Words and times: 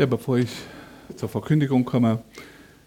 Ja, 0.00 0.06
bevor 0.06 0.38
ich 0.38 0.48
zur 1.14 1.28
Verkündigung 1.28 1.84
komme, 1.84 2.20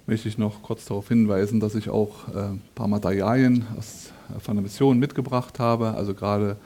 möchte 0.07 0.27
ich 0.27 0.39
noch 0.39 0.63
kurz 0.63 0.85
darauf 0.85 1.09
hinweisen, 1.09 1.59
dass 1.59 1.75
ich 1.75 1.87
auch 1.87 2.27
äh, 2.29 2.39
ein 2.39 2.61
paar 2.73 2.87
Materialien 2.87 3.67
aus, 3.77 4.11
äh, 4.35 4.39
von 4.39 4.55
der 4.55 4.63
Mission 4.63 4.97
mitgebracht 4.97 5.59
habe. 5.59 5.91
Also 5.93 6.15
gerade 6.15 6.57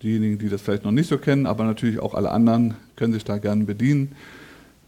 diejenigen, 0.00 0.38
die 0.38 0.48
das 0.48 0.62
vielleicht 0.62 0.84
noch 0.84 0.92
nicht 0.92 1.08
so 1.08 1.18
kennen, 1.18 1.44
aber 1.44 1.64
natürlich 1.64 1.98
auch 1.98 2.14
alle 2.14 2.30
anderen 2.30 2.76
können 2.94 3.12
sich 3.12 3.24
da 3.24 3.38
gerne 3.38 3.64
bedienen. 3.64 4.14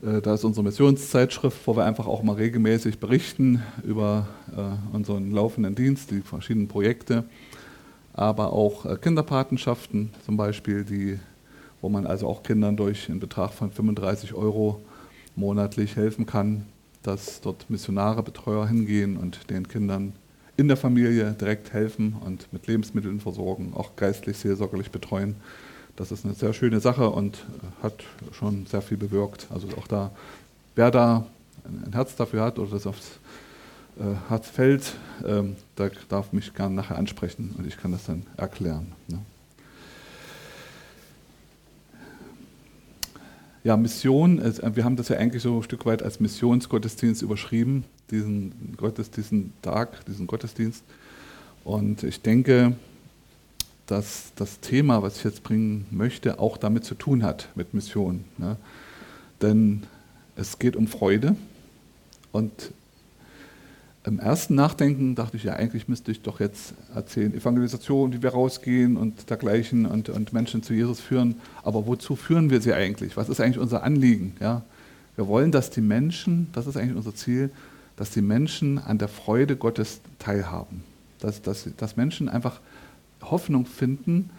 Äh, 0.05 0.21
da 0.21 0.35
ist 0.35 0.45
unsere 0.45 0.63
Missionszeitschrift, 0.63 1.67
wo 1.67 1.75
wir 1.75 1.85
einfach 1.85 2.07
auch 2.07 2.23
mal 2.23 2.37
regelmäßig 2.37 3.01
berichten 3.01 3.61
über 3.83 4.29
unseren 4.93 5.33
laufenden 5.33 5.75
Dienst, 5.75 6.13
die 6.13 6.21
verschiedenen 6.21 6.69
Projekte, 6.69 7.25
aber 8.13 8.53
auch 8.53 9.01
Kinderpatenschaften 9.01 10.11
zum 10.25 10.37
Beispiel, 10.37 10.85
die, 10.85 11.19
wo 11.81 11.89
man 11.89 12.07
also 12.07 12.29
auch 12.29 12.45
Kindern 12.45 12.77
durch 12.77 13.11
einen 13.11 13.19
Betrag 13.19 13.53
von 13.53 13.73
35 13.73 14.35
Euro 14.35 14.81
monatlich 15.37 15.97
helfen 15.97 16.27
kann, 16.27 16.67
dass 17.03 17.41
dort 17.41 17.69
Missionare, 17.69 18.23
Betreuer 18.23 18.67
hingehen 18.67 19.17
und 19.17 19.51
den 19.51 19.69
Kindern 19.69 20.13
in 20.57 20.69
der 20.69 20.77
Familie 20.77 21.33
direkt 21.33 21.73
helfen 21.73 22.15
und 22.25 22.53
mit 22.53 22.67
Lebensmitteln 22.67 23.21
versorgen, 23.21 23.73
auch 23.75 23.97
geistlich 23.97 24.37
seelsorgerlich 24.39 24.91
betreuen. 24.91 25.37
Das 25.97 26.13
ist 26.13 26.25
eine 26.25 26.35
sehr 26.35 26.53
schöne 26.53 26.81
Sache 26.81 27.11
und 27.11 27.45
hat 27.83 28.05
schon 28.33 28.67
sehr 28.67 28.83
viel 28.83 28.97
bewirkt. 28.97 29.47
Also 29.51 29.69
auch 29.77 29.87
da, 29.87 30.11
wer 30.75 30.91
da 30.91 31.27
ein 31.65 31.93
Herz 31.93 32.17
dafür 32.17 32.43
hat 32.43 32.59
oder 32.59 32.71
das 32.71 32.87
aufs 32.87 33.19
äh, 33.99 34.29
Herz 34.29 34.49
fällt, 34.49 34.95
ähm, 35.25 35.57
der 35.79 35.91
darf 36.09 36.33
mich 36.33 36.55
gerne 36.55 36.75
nachher 36.75 36.97
ansprechen 36.97 37.55
und 37.59 37.67
ich 37.67 37.77
kann 37.77 37.93
das 37.93 38.05
dann 38.05 38.27
erklären. 38.37 38.93
Ne? 39.09 39.19
Ja, 43.65 43.77
Mission, 43.77 44.43
wir 44.43 44.85
haben 44.85 44.97
das 44.97 45.09
ja 45.09 45.19
eigentlich 45.19 45.45
so 45.45 45.59
ein 45.59 45.63
Stück 45.63 45.87
weit 45.87 46.03
als 46.03 46.19
Missionsgottesdienst 46.19 47.23
überschrieben, 47.23 47.85
diesen, 48.11 48.75
Gottes, 48.77 49.13
diesen 49.13 49.53
Tag, 49.63 50.05
diesen 50.07 50.27
Gottesdienst. 50.27 50.83
Und 51.63 52.03
ich 52.03 52.21
denke, 52.23 52.75
dass 53.87 54.33
das 54.35 54.59
Thema, 54.59 55.03
was 55.03 55.19
ich 55.19 55.25
jetzt 55.25 55.45
bringen 55.45 55.87
möchte, 55.93 56.41
auch 56.41 56.57
damit 56.57 56.85
zu 56.85 56.97
tun 56.97 57.23
hat, 57.23 57.51
mit 57.55 57.73
Mission. 57.73 58.25
Ne? 58.37 58.57
Denn 59.41 59.85
es 60.35 60.59
geht 60.59 60.75
um 60.75 60.89
Freude 60.89 61.37
und 62.33 62.73
im 64.05 64.19
ersten 64.19 64.57
Nachdenken 64.57 65.15
dachte 65.15 65.37
ich, 65.37 65.45
ja, 65.45 65.55
eigentlich 65.55 65.87
müsste 65.87 66.11
ich 66.11 66.23
doch 66.23 66.41
jetzt 66.41 66.75
erzählen, 66.95 67.33
Evangelisation, 67.35 68.13
wie 68.13 68.23
wir 68.23 68.31
rausgehen 68.31 68.97
und 68.97 69.31
dergleichen 69.31 69.87
und, 69.87 70.09
und 70.09 70.33
Menschen 70.33 70.63
zu 70.63 70.75
Jesus 70.75 71.01
führen. 71.01 71.37
Aber 71.63 71.87
wozu 71.87 72.17
führen 72.17 72.51
wir 72.51 72.61
sie 72.61 72.73
eigentlich? 72.73 73.17
Was 73.17 73.29
ist 73.29 73.41
eigentlich 73.41 73.59
unser 73.59 73.85
Anliegen? 73.85 74.35
Ja? 74.41 74.63
Wir 75.15 75.29
wollen, 75.29 75.53
dass 75.53 75.71
die 75.71 75.81
Menschen, 75.81 76.49
das 76.53 76.67
ist 76.67 76.77
eigentlich 76.77 76.97
unser 76.97 77.15
Ziel, 77.15 77.51
dass 77.97 78.11
die 78.11 78.23
Menschen 78.23 78.79
an 78.79 78.99
der 78.99 79.09
Freude 79.09 79.57
Gottes 79.57 80.01
teilhaben. 80.19 80.83
Dass, 81.21 81.41
dass, 81.41 81.69
dass 81.77 81.97
Menschen 81.97 82.29
einfach 82.29 82.61
Hoffnung 83.23 83.67
finden 83.67 84.31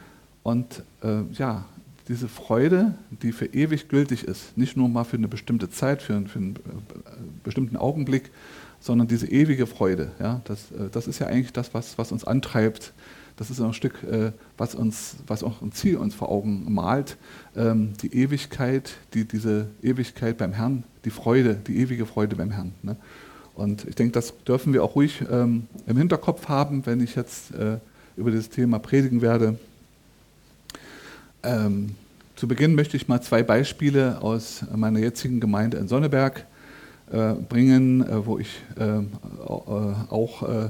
und 0.42 0.84
äh, 1.04 1.22
ja, 1.34 1.64
diese 2.10 2.28
Freude, 2.28 2.96
die 3.22 3.32
für 3.32 3.46
ewig 3.46 3.88
gültig 3.88 4.26
ist, 4.26 4.58
nicht 4.58 4.76
nur 4.76 4.90
mal 4.90 5.06
für 5.06 5.16
eine 5.16 5.30
bestimmte 5.30 5.70
Zeit, 5.70 6.02
für, 6.02 6.22
für 6.24 6.40
einen 6.40 6.56
äh, 6.58 6.60
bestimmten 7.46 7.78
Augenblick, 7.78 8.30
sondern 8.84 9.08
diese 9.08 9.28
ewige 9.28 9.66
Freude. 9.66 10.12
Ja, 10.20 10.42
das, 10.44 10.72
äh, 10.72 10.90
das 10.92 11.08
ist 11.08 11.20
ja 11.20 11.28
eigentlich 11.28 11.54
das, 11.54 11.74
was, 11.74 11.98
was 11.98 12.12
uns 12.12 12.26
antreibt. 12.26 12.92
Das 13.38 13.50
ist 13.50 13.62
ein 13.62 13.74
Stück, 13.74 14.04
äh, 14.04 14.34
was, 14.58 14.76
uns, 14.76 15.16
was 15.26 15.42
auch 15.42 15.62
ein 15.62 15.72
Ziel 15.72 15.96
uns 15.96 16.14
vor 16.14 16.30
Augen 16.30 16.72
malt. 16.72 17.16
Ähm, 17.56 17.94
die 18.02 18.14
Ewigkeit, 18.14 18.92
die, 19.14 19.26
diese 19.26 19.68
Ewigkeit 19.82 20.38
beim 20.38 20.52
Herrn, 20.52 20.84
die 21.06 21.12
Freude, 21.12 21.56
die 21.56 21.78
ewige 21.78 22.06
Freude 22.06 22.36
beim 22.36 22.52
Herrn. 22.52 22.74
Ne? 22.84 22.98
Und 23.56 23.88
ich 23.88 23.96
denke, 23.96 24.12
das 24.12 24.34
dürfen 24.44 24.74
wir 24.74 24.84
auch 24.84 24.96
ruhig 24.96 25.24
ähm, 25.32 25.68
im 25.88 25.98
Hinterkopf 25.98 26.50
haben, 26.50 26.86
wenn 26.86 27.00
ich 27.00 27.16
jetzt 27.16 27.56
äh, 27.56 27.78
über 28.18 28.32
dieses 28.32 28.50
Thema 28.50 28.80
predigen 28.80 29.22
werde. 29.22 29.58
Ähm, 31.42 31.96
zu 32.36 32.50
Beginn 32.50 32.76
möchte 32.76 32.98
ich 32.98 33.08
mal 33.08 33.22
zwei 33.22 33.44
Beispiele 33.44 34.22
aus 34.22 34.66
meiner 34.76 35.00
jetzigen 35.00 35.40
Gemeinde 35.40 35.78
in 35.78 35.88
Sonneberg 35.88 36.46
bringen, 37.50 38.02
äh, 38.02 38.26
wo 38.26 38.40
ich 38.40 38.62
äh, 38.78 39.02
auch 39.48 40.70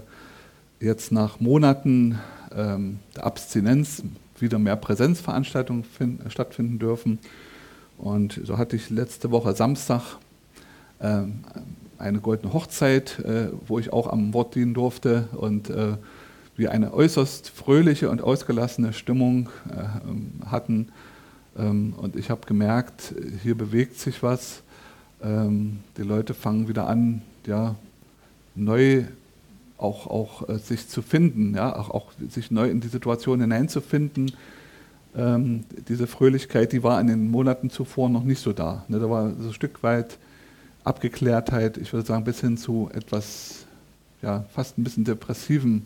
jetzt 0.80 1.12
nach 1.12 1.40
Monaten 1.40 2.20
ähm, 2.56 3.00
der 3.16 3.26
Abstinenz 3.26 4.04
wieder 4.40 4.60
mehr 4.60 4.76
Präsenzveranstaltungen 4.76 5.86
stattfinden 6.28 6.80
dürfen. 6.80 7.20
Und 7.98 8.42
so 8.44 8.58
hatte 8.58 8.76
ich 8.76 8.90
letzte 8.90 9.32
Woche 9.32 9.54
Samstag 9.54 10.02
ähm, 11.00 11.46
eine 11.98 12.20
goldene 12.20 12.52
Hochzeit, 12.52 13.24
wo 13.66 13.80
ich 13.80 13.94
auch 13.94 14.08
am 14.08 14.34
Wort 14.34 14.56
dienen 14.56 14.74
durfte 14.74 15.30
und 15.32 15.72
wir 16.58 16.72
eine 16.72 16.94
äußerst 16.94 17.50
fröhliche 17.50 18.10
und 18.10 18.22
ausgelassene 18.22 18.92
Stimmung 18.92 19.48
hatten. 20.46 20.90
Ähm, 21.58 21.94
und 21.98 22.16
ich 22.16 22.30
habe 22.30 22.46
gemerkt, 22.46 23.14
hier 23.42 23.56
bewegt 23.56 24.00
sich 24.00 24.24
was 24.24 24.64
ähm, 25.24 25.80
die 25.98 26.04
Leute 26.04 26.34
fangen 26.34 26.68
wieder 26.68 26.88
an, 26.88 27.22
ja, 27.46 27.76
neu 28.56 29.06
auch, 29.78 30.08
auch 30.08 30.50
äh, 30.50 30.58
sich 30.60 30.88
zu 30.88 31.02
finden, 31.02 31.56
ja, 31.56 31.76
auch, 31.76 31.90
auch 31.90 32.12
sich 32.30 32.52
neu 32.52 32.70
in 32.70 32.82
die 32.82 32.88
Situation 32.88 33.42
hineinzufinden. 33.42 34.32
Ähm, 35.16 35.66
diese 35.88 36.08
Fröhlichkeit, 36.08 36.72
die 36.72 36.84
war 36.84 37.00
in 37.00 37.08
den 37.08 37.30
Monaten 37.30 37.70
zuvor 37.70 38.10
noch 38.10 38.24
nicht 38.24 38.42
so 38.42 38.54
da. 38.54 38.86
Ne, 38.88 39.00
da 39.00 39.10
war 39.10 39.32
so 39.40 39.50
ein 39.50 39.54
Stück 39.54 39.84
weit 39.84 40.18
Abgeklärtheit, 40.84 41.78
ich 41.78 41.94
würde 41.94 42.08
sagen, 42.08 42.24
bis 42.24 42.42
hin 42.42 42.58
zu 42.58 42.90
etwas, 42.94 43.66
ja, 44.22 44.46
fast 44.54 44.78
ein 44.78 44.84
bisschen 44.84 45.06
depressiven 45.06 45.86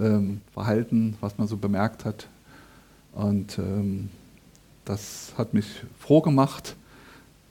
ähm, 0.00 0.40
Verhalten, 0.52 1.16
was 1.20 1.38
man 1.38 1.46
so 1.46 1.56
bemerkt 1.56 2.04
hat. 2.04 2.28
Und 3.12 3.58
ähm, 3.58 4.08
das 4.84 5.32
hat 5.36 5.54
mich 5.54 5.66
froh 5.98 6.20
gemacht 6.20 6.76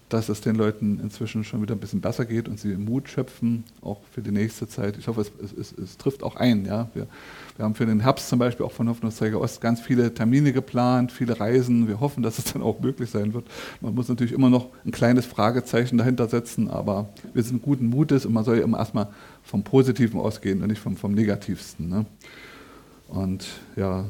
dass 0.10 0.30
es 0.30 0.42
den 0.42 0.56
Leuten 0.56 1.00
inzwischen 1.02 1.44
schon 1.44 1.64
wieder 1.64 1.74
ein 1.74 1.80
bisschen 1.80 2.02
besser 2.02 2.26
geht 2.26 2.48
und 2.48 2.60
sie 2.60 2.76
Mut 2.76 3.10
schöpfen, 3.10 3.64
auch 3.82 4.02
für 4.12 4.22
die 4.22 4.32
nächste 4.32 4.68
Zeit. 4.68 4.98
Ich 4.98 5.08
hoffe, 5.08 5.22
es, 5.22 5.32
es, 5.44 5.54
es, 5.54 5.78
es 5.78 5.98
trifft 5.98 6.22
auch 6.22 6.36
ein. 6.36 6.66
Ja. 6.66 6.90
Wir, 6.94 7.08
wir, 7.58 7.66
haben 7.66 7.74
für 7.74 7.88
den 7.88 8.02
Herbst 8.02 8.30
zum 8.30 8.38
Beispiel 8.38 8.66
auch 8.66 8.72
von 8.72 8.88
Hoffnungsträger 8.88 9.42
Ost 9.42 9.62
ganz 9.62 9.82
viele 9.82 10.14
Termine 10.14 10.54
geplant, 10.54 11.12
viele 11.12 11.40
Reisen. 11.40 11.88
Wir 11.88 12.00
hoffen, 12.00 12.22
dass 12.22 12.38
es 12.38 12.54
dann 12.54 12.62
auch 12.62 12.80
möglich 12.80 13.10
sein 13.10 13.34
wird. 13.34 13.46
Man 13.82 13.96
muss 13.96 14.08
natürlich 14.08 14.34
immer 14.34 14.52
noch 14.52 14.70
ein 14.86 14.92
kleines 14.92 15.26
Fragezeichen 15.26 15.98
dahinter 15.98 16.30
setzen, 16.30 16.70
aber 16.70 17.10
wir 17.34 17.42
sind 17.42 17.64
guten 17.64 17.88
Mutes 17.88 18.28
und 18.28 18.34
man 18.34 18.44
soll 18.44 18.58
ja 18.58 18.64
immer 18.64 18.78
erstmal 18.78 19.08
vom 19.44 19.64
Positiven 19.64 20.20
ausgehen 20.20 20.62
und 20.62 20.68
nicht 20.68 20.82
vom, 20.82 20.98
vom 20.98 21.14
Negativsten. 21.14 21.90
Ne. 21.90 22.06
Und 23.08 23.48
ja, 23.76 24.06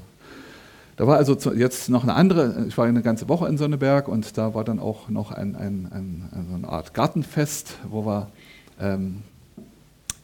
da 0.97 1.07
war 1.07 1.17
also 1.17 1.35
jetzt 1.53 1.89
noch 1.89 2.03
eine 2.03 2.13
andere, 2.13 2.65
ich 2.67 2.77
war 2.77 2.85
eine 2.85 3.01
ganze 3.01 3.27
Woche 3.27 3.47
in 3.47 3.57
Sonneberg 3.57 4.07
und 4.07 4.37
da 4.37 4.53
war 4.53 4.63
dann 4.63 4.79
auch 4.79 5.09
noch 5.09 5.31
ein, 5.31 5.55
ein, 5.55 5.89
ein, 5.91 6.53
eine 6.53 6.69
Art 6.69 6.93
Gartenfest, 6.93 7.77
wo, 7.89 8.05
wir, 8.05 8.29
ähm, 8.79 9.23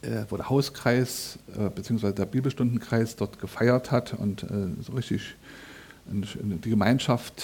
äh, 0.01 0.23
wo 0.29 0.37
der 0.37 0.49
Hauskreis 0.49 1.39
äh, 1.57 1.69
bzw. 1.69 2.13
der 2.13 2.25
Bibelstundenkreis 2.25 3.17
dort 3.17 3.39
gefeiert 3.39 3.91
hat 3.91 4.13
und 4.13 4.43
äh, 4.43 4.47
so 4.81 4.93
richtig 4.93 5.35
die 6.05 6.69
Gemeinschaft 6.69 7.43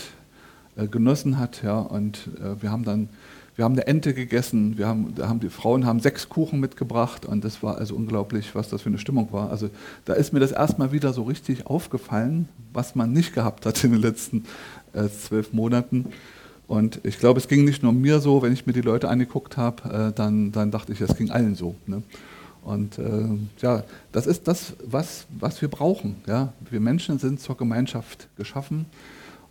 äh, 0.78 0.88
genossen 0.88 1.38
hat. 1.38 1.64
Ja, 1.64 1.80
und 1.80 2.30
äh, 2.40 2.62
wir 2.62 2.72
haben 2.72 2.86
dann 2.86 3.10
wir 3.58 3.66
haben 3.66 3.74
eine 3.74 3.88
Ente 3.88 4.14
gegessen, 4.14 4.78
wir 4.78 4.88
haben, 4.88 5.16
haben 5.20 5.40
die 5.40 5.50
Frauen 5.50 5.86
haben 5.88 6.00
sechs 6.00 6.30
Kuchen 6.30 6.60
mitgebracht 6.60 7.26
und 7.26 7.44
das 7.44 7.64
war 7.64 7.80
also 7.80 7.96
unglaublich, 7.96 8.54
was 8.54 8.70
das 8.70 8.84
für 8.84 8.90
eine 8.90 9.00
Stimmung 9.00 9.34
war. 9.34 9.50
Also 9.50 9.72
da 10.06 10.14
ist 10.14 10.32
mir 10.32 10.40
das 10.40 10.52
erstmal 10.52 10.92
wieder 10.92 11.12
so 11.12 11.24
richtig 11.24 11.66
aufgefallen, 11.66 12.48
was 12.72 12.94
man 12.94 13.12
nicht 13.12 13.34
gehabt 13.34 13.66
hat 13.66 13.84
in 13.84 13.92
den 13.92 14.02
letzten 14.02 14.46
äh, 14.94 15.10
zwölf 15.10 15.54
Monaten. 15.54 16.06
Und 16.68 17.00
ich 17.04 17.18
glaube, 17.18 17.40
es 17.40 17.48
ging 17.48 17.66
nicht 17.66 17.82
nur 17.82 17.94
mir 17.94 18.20
so, 18.20 18.44
wenn 18.44 18.54
ich 18.54 18.68
mir 18.68 18.74
die 18.74 18.82
Leute 18.82 19.10
angeguckt 19.10 19.58
habe, 19.58 20.10
äh, 20.10 20.14
dann, 20.14 20.52
dann 20.52 20.70
dachte 20.70 20.94
ich, 20.94 21.02
es 21.02 21.18
ging 21.18 21.32
allen 21.32 21.56
so. 21.56 21.76
Ne? 21.88 22.04
Und 22.64 23.00
äh, 23.00 23.28
ja, 23.60 23.84
das 24.12 24.28
ist 24.28 24.48
das, 24.48 24.74
was, 24.86 25.26
was 25.40 25.62
wir 25.64 25.70
brauchen. 25.70 26.18
Ja? 26.28 26.54
Wir 26.70 26.80
Menschen 26.80 27.18
sind 27.18 27.40
zur 27.40 27.58
Gemeinschaft 27.58 28.28
geschaffen. 28.38 28.86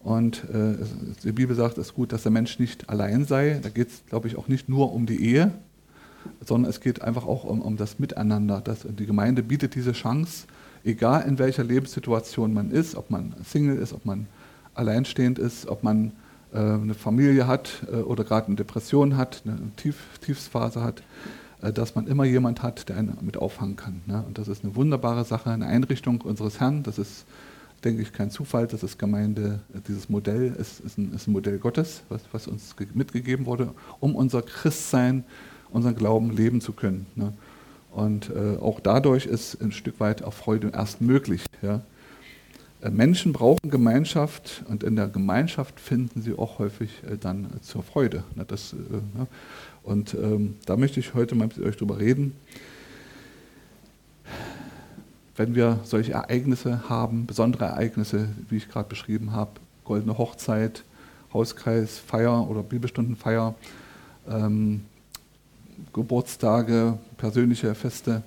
Und 0.06 0.44
äh, 0.54 0.76
die 1.24 1.32
Bibel 1.32 1.56
sagt, 1.56 1.78
es 1.78 1.88
ist 1.88 1.94
gut, 1.94 2.12
dass 2.12 2.22
der 2.22 2.30
Mensch 2.30 2.60
nicht 2.60 2.88
allein 2.88 3.24
sei. 3.24 3.58
Da 3.60 3.70
geht 3.70 3.88
es, 3.88 4.06
glaube 4.06 4.28
ich, 4.28 4.36
auch 4.36 4.46
nicht 4.46 4.68
nur 4.68 4.92
um 4.92 5.04
die 5.04 5.20
Ehe, 5.20 5.50
sondern 6.44 6.70
es 6.70 6.80
geht 6.80 7.02
einfach 7.02 7.26
auch 7.26 7.42
um, 7.42 7.60
um 7.60 7.76
das 7.76 7.98
Miteinander. 7.98 8.60
Das, 8.60 8.86
die 8.88 9.04
Gemeinde 9.04 9.42
bietet 9.42 9.74
diese 9.74 9.90
Chance, 9.90 10.46
egal 10.84 11.26
in 11.26 11.40
welcher 11.40 11.64
Lebenssituation 11.64 12.54
man 12.54 12.70
ist, 12.70 12.94
ob 12.94 13.10
man 13.10 13.34
Single 13.44 13.78
ist, 13.78 13.92
ob 13.92 14.04
man 14.04 14.28
alleinstehend 14.74 15.40
ist, 15.40 15.66
ob 15.66 15.82
man 15.82 16.12
äh, 16.54 16.58
eine 16.58 16.94
Familie 16.94 17.48
hat 17.48 17.84
äh, 17.92 17.96
oder 17.96 18.22
gerade 18.22 18.46
eine 18.46 18.54
Depression 18.54 19.16
hat, 19.16 19.42
eine 19.44 19.58
Tief, 19.74 19.96
Tiefsphase 20.20 20.84
hat, 20.84 21.02
äh, 21.62 21.72
dass 21.72 21.96
man 21.96 22.06
immer 22.06 22.22
jemand 22.22 22.62
hat, 22.62 22.88
der 22.88 22.96
einen 22.96 23.18
mit 23.22 23.38
auffangen 23.38 23.74
kann. 23.74 24.02
Ne? 24.06 24.22
Und 24.24 24.38
das 24.38 24.46
ist 24.46 24.62
eine 24.62 24.76
wunderbare 24.76 25.24
Sache, 25.24 25.50
eine 25.50 25.66
Einrichtung 25.66 26.20
unseres 26.20 26.60
Herrn. 26.60 26.84
Das 26.84 26.96
ist 26.96 27.26
denke 27.84 28.02
ich, 28.02 28.12
kein 28.12 28.30
Zufall, 28.30 28.66
dass 28.66 28.80
das 28.80 28.98
Gemeinde, 28.98 29.60
dieses 29.86 30.08
Modell 30.08 30.54
ist, 30.58 30.80
ist, 30.80 30.98
ein, 30.98 31.12
ist 31.14 31.26
ein 31.28 31.32
Modell 31.32 31.58
Gottes, 31.58 32.02
was, 32.08 32.22
was, 32.32 32.46
uns 32.46 32.74
mitgegeben 32.94 33.46
wurde, 33.46 33.72
um 34.00 34.14
unser 34.14 34.42
Christsein, 34.42 35.24
unseren 35.70 35.94
Glauben 35.94 36.30
leben 36.30 36.60
zu 36.60 36.72
können. 36.72 37.06
Ne? 37.14 37.32
Und 37.92 38.30
äh, 38.30 38.56
auch 38.58 38.80
dadurch 38.80 39.26
ist 39.26 39.60
ein 39.60 39.72
Stück 39.72 40.00
weit 40.00 40.22
auch 40.22 40.34
Freude 40.34 40.70
erst 40.74 41.00
möglich. 41.00 41.44
Ja? 41.62 41.82
Äh, 42.82 42.90
Menschen 42.90 43.32
brauchen 43.32 43.70
Gemeinschaft 43.70 44.64
und 44.68 44.82
in 44.84 44.96
der 44.96 45.08
Gemeinschaft 45.08 45.80
finden 45.80 46.22
sie 46.22 46.34
auch 46.34 46.58
häufig 46.58 46.90
äh, 47.04 47.16
dann 47.16 47.46
äh, 47.46 47.60
zur 47.60 47.82
Freude. 47.82 48.24
Ne? 48.34 48.44
Das, 48.46 48.72
äh, 48.72 48.76
ne? 48.76 49.26
Und 49.82 50.14
ähm, 50.14 50.56
da 50.66 50.76
möchte 50.76 51.00
ich 51.00 51.14
heute 51.14 51.34
mal 51.34 51.46
mit 51.46 51.58
euch 51.60 51.76
drüber 51.76 51.98
reden 51.98 52.34
wenn 55.36 55.54
wir 55.54 55.80
solche 55.84 56.12
Ereignisse 56.12 56.88
haben, 56.88 57.26
besondere 57.26 57.66
Ereignisse, 57.66 58.28
wie 58.48 58.56
ich 58.56 58.68
gerade 58.68 58.88
beschrieben 58.88 59.32
habe, 59.32 59.52
goldene 59.84 60.16
Hochzeit, 60.18 60.82
Hauskreisfeier 61.32 62.48
oder 62.48 62.62
Bibelstundenfeier, 62.62 63.54
ähm, 64.28 64.84
Geburtstage, 65.92 66.98
persönliche 67.18 67.74
Feste, 67.74 68.22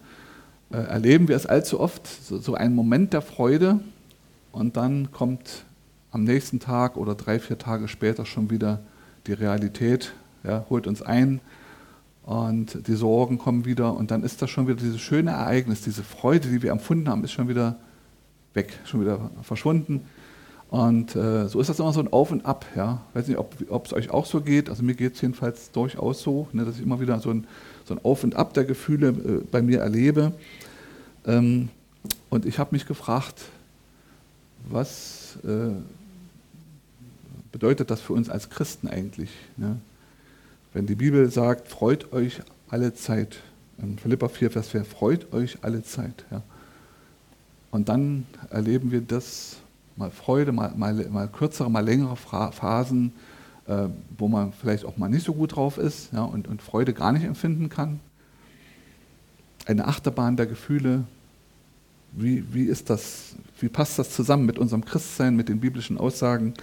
äh, 0.71 0.77
erleben 0.77 1.27
wir 1.27 1.35
es 1.35 1.45
allzu 1.45 1.79
oft, 1.79 2.07
so, 2.07 2.37
so 2.37 2.53
einen 2.53 2.75
Moment 2.75 3.13
der 3.13 3.21
Freude 3.21 3.79
und 4.51 4.77
dann 4.77 5.11
kommt 5.11 5.65
am 6.11 6.23
nächsten 6.23 6.59
Tag 6.59 6.95
oder 6.97 7.15
drei, 7.15 7.39
vier 7.39 7.57
Tage 7.57 7.87
später 7.87 8.25
schon 8.25 8.49
wieder 8.49 8.79
die 9.27 9.33
Realität, 9.33 10.13
ja, 10.43 10.65
holt 10.69 10.87
uns 10.87 11.01
ein, 11.01 11.41
und 12.29 12.87
die 12.87 12.93
Sorgen 12.93 13.39
kommen 13.39 13.65
wieder 13.65 13.95
und 13.95 14.11
dann 14.11 14.21
ist 14.21 14.39
das 14.39 14.51
schon 14.51 14.67
wieder 14.67 14.77
dieses 14.77 15.01
schöne 15.01 15.31
Ereignis, 15.31 15.81
diese 15.81 16.03
Freude, 16.03 16.47
die 16.47 16.61
wir 16.61 16.71
empfunden 16.71 17.09
haben, 17.09 17.23
ist 17.23 17.31
schon 17.31 17.49
wieder 17.49 17.77
weg, 18.53 18.77
schon 18.85 19.01
wieder 19.01 19.31
verschwunden. 19.41 20.01
Und 20.69 21.15
äh, 21.15 21.47
so 21.47 21.59
ist 21.59 21.71
das 21.71 21.79
immer 21.79 21.91
so 21.91 22.01
ein 22.01 22.13
Auf 22.13 22.29
und 22.29 22.45
Ab. 22.45 22.67
Ja. 22.75 23.01
Ich 23.09 23.15
weiß 23.15 23.27
nicht, 23.29 23.39
ob 23.39 23.85
es 23.87 23.93
euch 23.93 24.11
auch 24.11 24.27
so 24.27 24.41
geht. 24.41 24.69
Also 24.69 24.83
mir 24.83 24.93
geht 24.93 25.15
es 25.15 25.21
jedenfalls 25.21 25.71
durchaus 25.71 26.21
so, 26.21 26.47
ne, 26.53 26.65
dass 26.65 26.75
ich 26.75 26.83
immer 26.83 26.99
wieder 26.99 27.19
so 27.19 27.31
ein, 27.31 27.47
so 27.85 27.95
ein 27.95 27.99
Auf 28.05 28.23
und 28.23 28.35
Ab 28.35 28.53
der 28.53 28.65
Gefühle 28.65 29.07
äh, 29.07 29.43
bei 29.49 29.63
mir 29.63 29.79
erlebe. 29.79 30.33
Ähm, 31.25 31.69
und 32.29 32.45
ich 32.45 32.59
habe 32.59 32.75
mich 32.75 32.85
gefragt, 32.85 33.41
was 34.69 35.39
äh, 35.43 35.71
bedeutet 37.51 37.89
das 37.89 38.01
für 38.01 38.13
uns 38.13 38.29
als 38.29 38.51
Christen 38.51 38.87
eigentlich? 38.87 39.31
Ne? 39.57 39.77
Wenn 40.71 40.85
die 40.85 40.95
Bibel 40.95 41.29
sagt, 41.31 41.67
freut 41.67 42.13
euch 42.13 42.41
alle 42.69 42.93
Zeit, 42.93 43.39
in 43.79 43.97
Philippa 43.97 44.27
4, 44.27 44.51
Vers 44.51 44.69
4, 44.69 44.85
freut 44.85 45.33
euch 45.33 45.57
alle 45.61 45.83
Zeit. 45.83 46.25
Ja. 46.29 46.43
Und 47.71 47.89
dann 47.89 48.27
erleben 48.51 48.91
wir 48.91 49.01
das, 49.01 49.57
mal 49.95 50.11
Freude, 50.11 50.51
mal, 50.51 50.73
mal, 50.75 50.93
mal 51.09 51.27
kürzere, 51.27 51.71
mal 51.71 51.83
längere 51.83 52.15
Phasen, 52.15 53.13
äh, 53.67 53.87
wo 54.17 54.27
man 54.27 54.53
vielleicht 54.53 54.85
auch 54.85 54.97
mal 54.97 55.09
nicht 55.09 55.25
so 55.25 55.33
gut 55.33 55.55
drauf 55.55 55.77
ist 55.77 56.13
ja, 56.13 56.23
und, 56.23 56.47
und 56.47 56.61
Freude 56.61 56.93
gar 56.93 57.11
nicht 57.13 57.23
empfinden 57.23 57.69
kann. 57.69 57.99
Eine 59.65 59.87
Achterbahn 59.87 60.37
der 60.37 60.45
Gefühle. 60.45 61.03
Wie, 62.11 62.43
wie 62.53 62.63
ist 62.63 62.89
das, 62.89 63.35
wie 63.59 63.69
passt 63.69 63.99
das 63.99 64.11
zusammen 64.11 64.45
mit 64.45 64.57
unserem 64.57 64.85
Christsein, 64.85 65.35
mit 65.35 65.49
den 65.49 65.59
biblischen 65.59 65.97
Aussagen? 65.97 66.53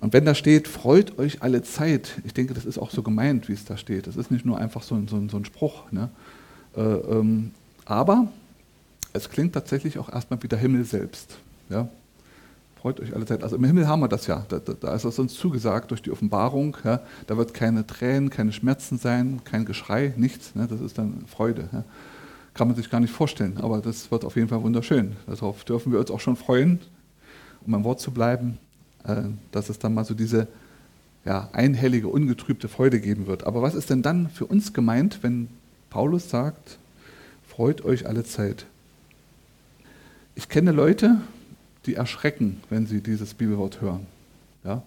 Und 0.00 0.12
wenn 0.12 0.24
da 0.24 0.34
steht, 0.34 0.68
freut 0.68 1.18
euch 1.18 1.42
alle 1.42 1.62
Zeit, 1.62 2.20
ich 2.24 2.32
denke, 2.32 2.54
das 2.54 2.64
ist 2.64 2.78
auch 2.78 2.90
so 2.90 3.02
gemeint, 3.02 3.48
wie 3.48 3.52
es 3.52 3.64
da 3.64 3.76
steht. 3.76 4.06
Das 4.06 4.16
ist 4.16 4.30
nicht 4.30 4.44
nur 4.44 4.58
einfach 4.58 4.82
so 4.82 4.94
ein, 4.94 5.08
so 5.08 5.16
ein, 5.16 5.28
so 5.28 5.36
ein 5.36 5.44
Spruch. 5.44 5.90
Ne? 5.90 6.08
Äh, 6.76 6.80
ähm, 6.80 7.50
aber 7.84 8.28
es 9.12 9.28
klingt 9.28 9.54
tatsächlich 9.54 9.98
auch 9.98 10.12
erstmal 10.12 10.40
wie 10.42 10.48
der 10.48 10.58
Himmel 10.58 10.84
selbst. 10.84 11.38
Ja? 11.68 11.88
Freut 12.80 13.00
euch 13.00 13.12
alle 13.12 13.26
Zeit. 13.26 13.42
Also 13.42 13.56
im 13.56 13.64
Himmel 13.64 13.88
haben 13.88 14.00
wir 14.00 14.08
das 14.08 14.28
ja. 14.28 14.46
Da, 14.48 14.60
da 14.60 14.94
ist 14.94 15.04
es 15.04 15.18
uns 15.18 15.34
zugesagt 15.34 15.90
durch 15.90 16.02
die 16.02 16.12
Offenbarung. 16.12 16.76
Ja? 16.84 17.00
Da 17.26 17.36
wird 17.36 17.52
keine 17.52 17.84
Tränen, 17.84 18.30
keine 18.30 18.52
Schmerzen 18.52 18.98
sein, 18.98 19.40
kein 19.44 19.64
Geschrei, 19.64 20.14
nichts. 20.16 20.54
Ne? 20.54 20.68
Das 20.68 20.80
ist 20.80 20.96
dann 20.96 21.24
Freude. 21.26 21.68
Ja? 21.72 21.82
Kann 22.54 22.68
man 22.68 22.76
sich 22.76 22.88
gar 22.88 23.00
nicht 23.00 23.12
vorstellen, 23.12 23.58
aber 23.60 23.80
das 23.80 24.12
wird 24.12 24.24
auf 24.24 24.36
jeden 24.36 24.48
Fall 24.48 24.62
wunderschön. 24.62 25.16
Darauf 25.26 25.64
dürfen 25.64 25.90
wir 25.90 25.98
uns 25.98 26.10
auch 26.10 26.20
schon 26.20 26.36
freuen, 26.36 26.80
um 27.66 27.74
am 27.74 27.82
Wort 27.82 28.00
zu 28.00 28.12
bleiben. 28.12 28.58
Äh, 29.04 29.22
dass 29.52 29.68
es 29.68 29.78
dann 29.78 29.94
mal 29.94 30.04
so 30.04 30.14
diese 30.14 30.48
ja, 31.24 31.48
einhellige, 31.52 32.08
ungetrübte 32.08 32.68
Freude 32.68 33.00
geben 33.00 33.26
wird. 33.26 33.44
Aber 33.44 33.62
was 33.62 33.74
ist 33.74 33.90
denn 33.90 34.02
dann 34.02 34.28
für 34.28 34.46
uns 34.46 34.72
gemeint, 34.72 35.18
wenn 35.22 35.48
Paulus 35.90 36.30
sagt, 36.30 36.78
freut 37.46 37.84
euch 37.84 38.06
alle 38.06 38.24
Zeit? 38.24 38.66
Ich 40.34 40.48
kenne 40.48 40.72
Leute, 40.72 41.20
die 41.86 41.94
erschrecken, 41.94 42.60
wenn 42.70 42.86
sie 42.86 43.00
dieses 43.00 43.34
Bibelwort 43.34 43.80
hören. 43.80 44.06
Ja? 44.64 44.82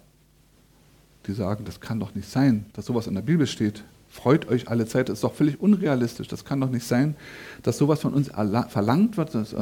Die 1.27 1.33
sagen, 1.33 1.65
das 1.65 1.79
kann 1.79 1.99
doch 1.99 2.15
nicht 2.15 2.29
sein, 2.29 2.65
dass 2.73 2.85
sowas 2.85 3.07
in 3.07 3.15
der 3.15 3.21
Bibel 3.21 3.47
steht. 3.47 3.83
Freut 4.09 4.47
euch 4.49 4.67
alle 4.67 4.85
Zeit, 4.87 5.09
das 5.09 5.19
ist 5.19 5.23
doch 5.23 5.33
völlig 5.33 5.61
unrealistisch. 5.61 6.27
Das 6.27 6.43
kann 6.43 6.59
doch 6.59 6.69
nicht 6.69 6.85
sein, 6.85 7.15
dass 7.63 7.77
sowas 7.77 8.01
von 8.01 8.13
uns 8.13 8.29
verlangt 8.69 9.17
wird, 9.17 9.35
dass 9.35 9.55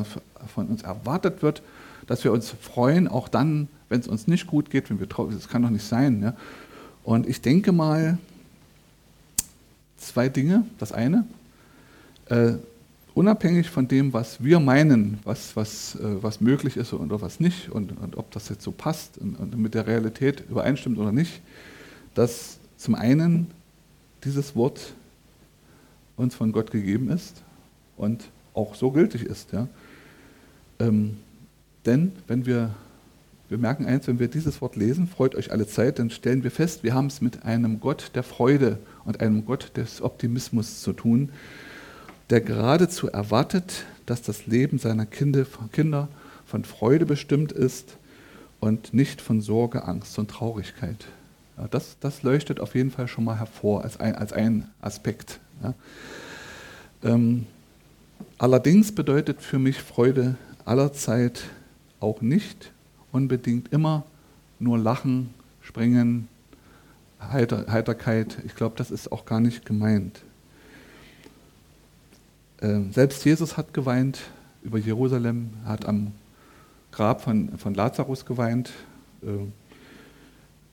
von 0.54 0.68
uns 0.68 0.82
erwartet 0.82 1.44
wird, 1.44 1.62
dass 2.10 2.24
wir 2.24 2.34
uns 2.34 2.50
freuen, 2.50 3.08
auch 3.08 3.28
dann, 3.28 3.68
wenn 3.88 4.00
es 4.00 4.08
uns 4.08 4.28
nicht 4.28 4.48
gut 4.48 4.72
geht, 4.72 4.90
wenn 4.90 5.00
wir 5.00 5.08
traurig 5.08 5.34
sind. 5.34 5.44
Das 5.44 5.50
kann 5.50 5.62
doch 5.62 5.70
nicht 5.70 5.86
sein. 5.86 6.24
Ja? 6.24 6.34
Und 7.04 7.30
ich 7.30 7.40
denke 7.40 7.72
mal, 7.72 8.18
zwei 9.98 10.28
Dinge. 10.28 10.66
Das 10.80 10.92
eine, 10.92 11.28
äh, 12.26 12.54
unabhängig 13.14 13.70
von 13.70 13.88
dem, 13.88 14.12
was 14.12 14.44
wir 14.44 14.60
meinen, 14.60 15.20
was, 15.24 15.56
was, 15.56 15.96
äh, 15.98 16.24
was 16.24 16.42
möglich 16.42 16.78
ist 16.78 16.94
oder 16.94 17.22
was 17.22 17.40
nicht 17.40 17.70
und, 17.70 17.96
und 18.00 18.18
ob 18.18 18.32
das 18.32 18.50
jetzt 18.50 18.64
so 18.64 18.72
passt 18.72 19.20
und, 19.20 19.36
und, 19.36 19.56
mit 19.60 19.76
der 19.76 19.86
Realität 19.86 20.44
übereinstimmt 20.50 20.98
oder 20.98 21.12
nicht, 21.12 21.42
dass 22.16 22.58
zum 22.76 22.96
einen 22.96 23.52
dieses 24.24 24.56
Wort 24.56 24.96
uns 26.18 26.34
von 26.34 26.52
Gott 26.54 26.72
gegeben 26.72 27.12
ist 27.12 27.44
und 27.98 28.30
auch 28.56 28.74
so 28.74 28.90
gültig 28.90 29.22
ist. 29.22 29.52
Ja? 29.52 29.68
Ähm, 30.80 31.18
denn 31.90 32.12
wenn 32.28 32.46
wir 32.46 32.70
wir 33.50 33.58
merken 33.58 33.88
eins, 33.88 34.08
wenn 34.08 34.20
wir 34.20 34.28
dieses 34.28 34.62
Wort 34.62 34.76
lesen, 34.76 35.08
freut 35.08 35.34
euch 35.34 35.52
alle 35.52 35.66
Zeit, 35.66 35.98
dann 35.98 36.12
stellen 36.12 36.44
wir 36.44 36.52
fest, 36.52 36.84
wir 36.84 36.94
haben 36.94 37.08
es 37.08 37.20
mit 37.20 37.46
einem 37.46 37.80
Gott 37.80 38.12
der 38.14 38.22
Freude 38.22 38.78
und 39.06 39.22
einem 39.22 39.44
Gott 39.44 39.72
des 39.76 40.04
Optimismus 40.04 40.82
zu 40.84 40.94
tun, 40.94 41.32
der 42.30 42.42
geradezu 42.42 43.10
erwartet, 43.10 43.86
dass 44.06 44.22
das 44.22 44.46
Leben 44.46 44.78
seiner 44.78 45.08
Kinder 45.08 45.48
von 46.46 46.64
Freude 46.64 47.08
bestimmt 47.08 47.52
ist 47.52 47.98
und 48.60 48.94
nicht 48.94 49.20
von 49.20 49.42
Sorge, 49.42 49.84
Angst 49.84 50.20
und 50.20 50.30
Traurigkeit. 50.30 51.08
Ja, 51.58 51.68
das, 51.72 51.98
das, 52.00 52.22
leuchtet 52.22 52.60
auf 52.60 52.76
jeden 52.76 52.92
Fall 52.92 53.08
schon 53.08 53.24
mal 53.24 53.40
hervor 53.40 53.84
als 53.84 54.00
ein, 54.00 54.14
als 54.14 54.32
ein 54.32 54.70
Aspekt. 54.80 55.40
Ja. 55.64 55.74
Ähm, 57.04 57.48
allerdings 58.38 58.94
bedeutet 58.94 59.42
für 59.42 59.58
mich 59.58 59.82
Freude 59.82 60.36
aller 60.66 60.94
Zeit 60.94 61.46
auch 62.00 62.22
nicht, 62.22 62.72
unbedingt 63.12 63.72
immer 63.74 64.04
nur 64.60 64.78
Lachen, 64.78 65.34
Springen, 65.62 66.28
Heiter, 67.20 67.66
Heiterkeit. 67.70 68.38
Ich 68.46 68.56
glaube, 68.56 68.76
das 68.78 68.92
ist 68.92 69.12
auch 69.12 69.26
gar 69.26 69.40
nicht 69.40 69.66
gemeint. 69.66 70.22
Ähm, 72.62 72.92
selbst 72.92 73.24
Jesus 73.26 73.58
hat 73.58 73.74
geweint 73.74 74.22
über 74.64 74.78
Jerusalem, 74.78 75.52
hat 75.66 75.86
am 75.86 76.12
Grab 76.92 77.22
von, 77.22 77.58
von 77.58 77.74
Lazarus 77.74 78.26
geweint. 78.26 78.72
Ähm, 79.24 79.54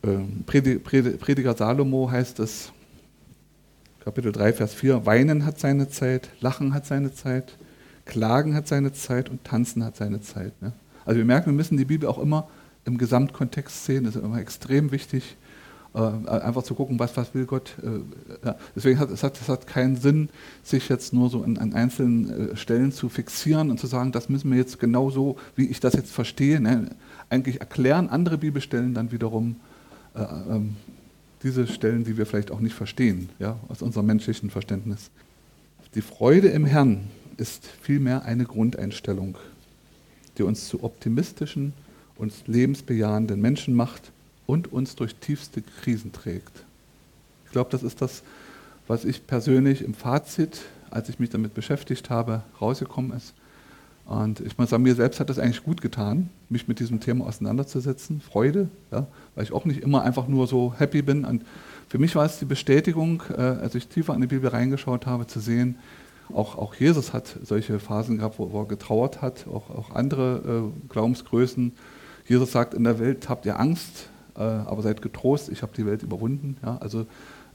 ähm, 0.03 0.45
Prediger 0.47 1.55
Salomo 1.55 2.11
heißt 2.11 2.41
es, 2.41 2.73
Kapitel 4.05 4.31
3, 4.31 4.53
Vers 4.53 4.75
4, 4.75 5.05
Weinen 5.05 5.45
hat 5.45 5.59
seine 5.59 5.89
Zeit, 5.89 6.31
Lachen 6.41 6.75
hat 6.75 6.87
seine 6.87 7.13
Zeit, 7.13 7.57
Klagen 8.05 8.55
hat 8.55 8.69
seine 8.69 8.93
Zeit 8.93 9.29
und 9.29 9.43
Tanzen 9.43 9.85
hat 9.85 9.97
seine 9.97 10.21
Zeit. 10.21 10.61
Ne? 10.63 10.73
Also 11.07 11.19
wir 11.19 11.25
merken, 11.25 11.47
wir 11.47 11.55
müssen 11.55 11.77
die 11.79 11.85
Bibel 11.85 12.09
auch 12.09 12.19
immer 12.19 12.49
im 12.85 12.99
Gesamtkontext 12.99 13.85
sehen. 13.85 14.05
Das 14.05 14.17
ist 14.17 14.23
immer 14.23 14.39
extrem 14.39 14.91
wichtig, 14.93 15.37
äh, 15.95 15.99
einfach 16.29 16.63
zu 16.63 16.75
gucken, 16.75 16.99
was, 16.99 17.17
was 17.17 17.33
will 17.35 17.47
Gott. 17.47 17.75
Äh. 17.83 18.53
Deswegen 18.75 18.99
hat 18.99 19.11
es 19.11 19.23
hat, 19.23 19.39
hat 19.49 19.67
keinen 19.67 19.97
Sinn, 19.97 20.29
sich 20.63 20.89
jetzt 20.89 21.15
nur 21.15 21.31
so 21.31 21.43
an, 21.43 21.57
an 21.57 21.73
einzelnen 21.73 22.51
äh, 22.51 22.57
Stellen 22.57 22.93
zu 22.93 23.09
fixieren 23.09 23.71
und 23.71 23.81
zu 23.81 23.87
sagen, 23.87 24.13
das 24.13 24.29
müssen 24.29 24.51
wir 24.51 24.59
jetzt 24.59 24.79
genau 24.79 25.11
so, 25.11 25.37
wie 25.55 25.67
ich 25.67 25.81
das 25.81 25.95
jetzt 25.95 26.13
verstehe. 26.13 26.61
Ne? 26.61 26.91
Eigentlich 27.31 27.61
erklären 27.61 28.09
andere 28.09 28.37
Bibelstellen 28.37 28.93
dann 28.95 29.13
wiederum 29.13 29.57
äh, 30.15 30.21
ähm, 30.21 30.77
diese 31.43 31.67
Stellen, 31.67 32.05
die 32.05 32.17
wir 32.17 32.27
vielleicht 32.27 32.51
auch 32.51 32.61
nicht 32.61 32.75
verstehen, 32.75 33.29
ja, 33.39 33.57
aus 33.69 33.81
unserem 33.81 34.07
menschlichen 34.07 34.51
Verständnis. 34.51 35.11
Die 35.95 36.03
Freude 36.03 36.49
im 36.49 36.65
Herrn 36.65 37.05
ist 37.37 37.67
vielmehr 37.81 38.25
eine 38.25 38.45
Grundeinstellung 38.45 39.37
die 40.39 40.43
uns 40.43 40.69
zu 40.69 40.83
optimistischen 40.83 41.73
und 42.17 42.33
lebensbejahenden 42.47 43.41
Menschen 43.41 43.75
macht 43.75 44.11
und 44.47 44.73
uns 44.73 44.97
durch 44.97 45.15
tiefste 45.17 45.63
Krisen 45.63 46.13
trägt. 46.13 46.65
Ich 47.47 47.53
glaube, 47.53 47.71
das 47.71 47.83
ist 47.83 48.01
das, 48.03 48.23
was 48.87 49.05
ich 49.05 49.27
persönlich 49.27 49.83
im 49.83 49.95
Fazit, 49.95 50.63
als 50.91 51.09
ich 51.09 51.19
mich 51.19 51.31
damit 51.31 51.55
beschäftigt 51.55 52.11
habe, 52.11 52.43
rausgekommen 52.61 53.17
ist. 53.17 53.35
Und 54.07 54.39
ich 54.41 54.57
muss 54.57 54.71
sagen, 54.71 54.85
mir 54.85 54.95
selbst 54.95 55.19
hat 55.19 55.29
das 55.29 55.41
eigentlich 55.41 55.65
gut 55.65 55.81
getan, 55.81 56.31
mich 56.49 56.69
mit 56.69 56.79
diesem 56.79 57.01
Thema 57.01 57.27
auseinanderzusetzen. 57.27 58.21
Freude, 58.21 58.69
ja, 58.93 59.09
weil 59.35 59.45
ich 59.45 59.53
auch 59.53 59.65
nicht 59.65 59.83
immer 59.83 60.03
einfach 60.03 60.29
nur 60.29 60.47
so 60.47 60.73
happy 60.79 61.03
bin. 61.03 61.25
Und 61.25 61.45
für 61.89 61.99
mich 61.99 62.15
war 62.15 62.25
es 62.25 62.39
die 62.39 62.45
Bestätigung, 62.45 63.25
äh, 63.31 63.41
als 63.41 63.75
ich 63.75 63.89
tiefer 63.89 64.15
in 64.15 64.21
die 64.21 64.29
Bibel 64.29 64.49
reingeschaut 64.49 65.07
habe, 65.07 65.27
zu 65.27 65.41
sehen, 65.41 65.77
auch, 66.33 66.57
auch 66.59 66.75
Jesus 66.75 67.13
hat 67.13 67.37
solche 67.43 67.79
Phasen 67.79 68.19
gehabt, 68.19 68.39
wo, 68.39 68.53
wo 68.53 68.63
er 68.63 68.67
getrauert 68.67 69.23
hat, 69.23 69.47
auch, 69.49 69.71
auch 69.71 69.91
andere 69.91 70.73
äh, 70.75 70.89
Glaubensgrößen. 70.89 71.73
Jesus 72.29 72.53
sagt, 72.53 72.75
in 72.75 72.85
der 72.85 72.99
Welt 72.99 73.29
habt 73.29 73.47
ihr 73.47 73.61
Angst, 73.61 74.09
äh, 74.37 74.41
aber 74.41 74.83
seid 74.83 75.03
getrost, 75.03 75.49
ich 75.49 75.63
habe 75.63 75.73
die 75.77 75.87
Welt 75.87 76.03
überwunden. 76.03 76.57
Ja, 76.63 76.79
also 76.79 77.07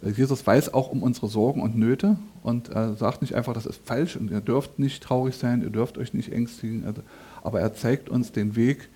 äh, 0.04 0.10
Jesus 0.10 0.46
weiß 0.46 0.74
auch 0.74 0.90
um 0.90 1.04
unsere 1.04 1.28
Sorgen 1.28 1.62
und 1.62 1.78
Nöte 1.78 2.18
und 2.44 2.70
er 2.70 2.96
sagt 2.96 3.22
nicht 3.22 3.36
einfach, 3.36 3.54
das 3.54 3.66
ist 3.66 3.82
falsch 3.86 4.16
und 4.16 4.32
ihr 4.32 4.42
dürft 4.42 4.80
nicht 4.80 5.04
traurig 5.04 5.36
sein, 5.36 5.62
ihr 5.62 5.70
dürft 5.70 5.98
euch 5.98 6.14
nicht 6.14 6.32
ängstigen, 6.32 6.86
also, 6.86 7.02
aber 7.44 7.60
er 7.60 7.74
zeigt 7.74 8.10
uns 8.10 8.32
den 8.32 8.56
Weg, 8.56 8.90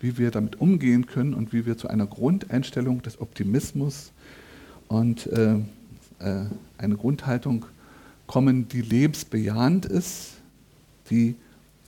wie 0.00 0.16
wir 0.18 0.30
damit 0.30 0.60
umgehen 0.60 1.06
können 1.06 1.34
und 1.34 1.52
wie 1.52 1.66
wir 1.66 1.76
zu 1.76 1.88
einer 1.88 2.06
Grundeinstellung 2.06 3.02
des 3.02 3.20
Optimismus 3.20 4.12
und 4.88 5.26
äh, 5.26 5.56
äh, 6.18 6.46
eine 6.78 6.96
Grundhaltung 6.96 7.66
kommen, 8.30 8.68
die 8.68 8.80
lebensbejahend 8.80 9.86
ist, 9.86 10.34
die 11.10 11.34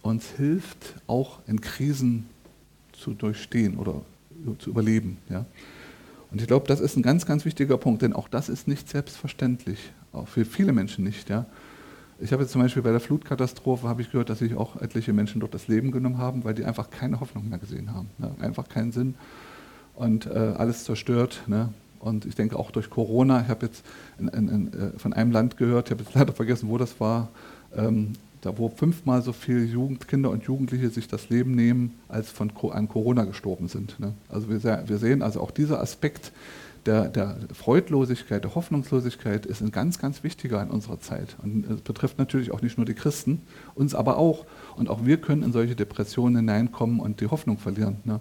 uns 0.02 0.28
hilft, 0.36 0.96
auch 1.06 1.38
in 1.46 1.60
Krisen 1.60 2.26
zu 2.92 3.14
durchstehen 3.14 3.76
oder 3.76 4.02
zu 4.58 4.70
überleben. 4.70 5.18
Ja. 5.28 5.46
Und 6.32 6.40
ich 6.40 6.48
glaube, 6.48 6.66
das 6.66 6.80
ist 6.80 6.96
ein 6.96 7.02
ganz, 7.02 7.26
ganz 7.26 7.44
wichtiger 7.44 7.78
Punkt, 7.78 8.02
denn 8.02 8.12
auch 8.12 8.26
das 8.26 8.48
ist 8.48 8.66
nicht 8.66 8.88
selbstverständlich, 8.88 9.92
auch 10.12 10.26
für 10.26 10.44
viele 10.44 10.72
Menschen 10.72 11.04
nicht. 11.04 11.30
Ja. 11.30 11.46
Ich 12.18 12.32
habe 12.32 12.42
jetzt 12.42 12.50
zum 12.50 12.60
Beispiel 12.60 12.82
bei 12.82 12.90
der 12.90 12.98
Flutkatastrophe 12.98 13.94
ich 14.00 14.10
gehört, 14.10 14.28
dass 14.28 14.40
sich 14.40 14.56
auch 14.56 14.82
etliche 14.82 15.12
Menschen 15.12 15.40
dort 15.40 15.54
das 15.54 15.68
Leben 15.68 15.92
genommen 15.92 16.18
haben, 16.18 16.42
weil 16.42 16.54
die 16.54 16.64
einfach 16.64 16.90
keine 16.90 17.20
Hoffnung 17.20 17.50
mehr 17.50 17.58
gesehen 17.58 17.94
haben, 17.94 18.10
ne? 18.18 18.34
einfach 18.40 18.68
keinen 18.68 18.90
Sinn 18.90 19.14
und 19.94 20.26
äh, 20.26 20.30
alles 20.30 20.82
zerstört. 20.82 21.44
Ne? 21.46 21.68
Und 22.02 22.26
ich 22.26 22.34
denke 22.34 22.58
auch 22.58 22.72
durch 22.72 22.90
Corona, 22.90 23.42
ich 23.42 23.48
habe 23.48 23.66
jetzt 23.66 23.84
in, 24.18 24.28
in, 24.28 24.48
in, 24.48 24.72
äh, 24.72 24.98
von 24.98 25.12
einem 25.12 25.30
Land 25.30 25.56
gehört, 25.56 25.86
ich 25.86 25.92
habe 25.92 26.02
jetzt 26.02 26.14
leider 26.14 26.32
vergessen, 26.32 26.68
wo 26.68 26.76
das 26.76 27.00
war, 27.00 27.28
ähm, 27.74 28.14
da 28.40 28.58
wo 28.58 28.68
fünfmal 28.68 29.22
so 29.22 29.32
viele 29.32 29.62
Jugend, 29.62 30.08
Kinder 30.08 30.30
und 30.30 30.42
Jugendliche 30.42 30.90
sich 30.90 31.06
das 31.06 31.30
Leben 31.30 31.54
nehmen, 31.54 31.94
als 32.08 32.28
von 32.28 32.52
an 32.72 32.88
Corona 32.88 33.24
gestorben 33.24 33.68
sind. 33.68 34.00
Ne? 34.00 34.14
Also 34.28 34.50
wir, 34.50 34.62
wir, 34.86 34.98
sehen 34.98 35.22
also 35.22 35.40
auch 35.40 35.52
dieser 35.52 35.80
Aspekt 35.80 36.32
der, 36.84 37.08
der, 37.08 37.36
Freudlosigkeit, 37.52 38.42
der 38.42 38.56
Hoffnungslosigkeit 38.56 39.46
ist 39.46 39.60
ein 39.60 39.70
ganz, 39.70 40.00
ganz 40.00 40.24
wichtiger 40.24 40.60
in 40.60 40.70
unserer 40.70 40.98
Zeit. 40.98 41.36
Und 41.40 41.70
es 41.70 41.80
betrifft 41.82 42.18
natürlich 42.18 42.50
auch 42.50 42.62
nicht 42.62 42.76
nur 42.76 42.84
die 42.84 42.94
Christen, 42.94 43.42
uns 43.76 43.94
aber 43.94 44.18
auch. 44.18 44.44
Und 44.76 44.90
auch 44.90 45.04
wir 45.04 45.18
können 45.18 45.44
in 45.44 45.52
solche 45.52 45.76
Depressionen 45.76 46.34
hineinkommen 46.38 46.98
und 46.98 47.20
die 47.20 47.28
Hoffnung 47.28 47.58
verlieren. 47.58 47.98
Ne? 48.02 48.18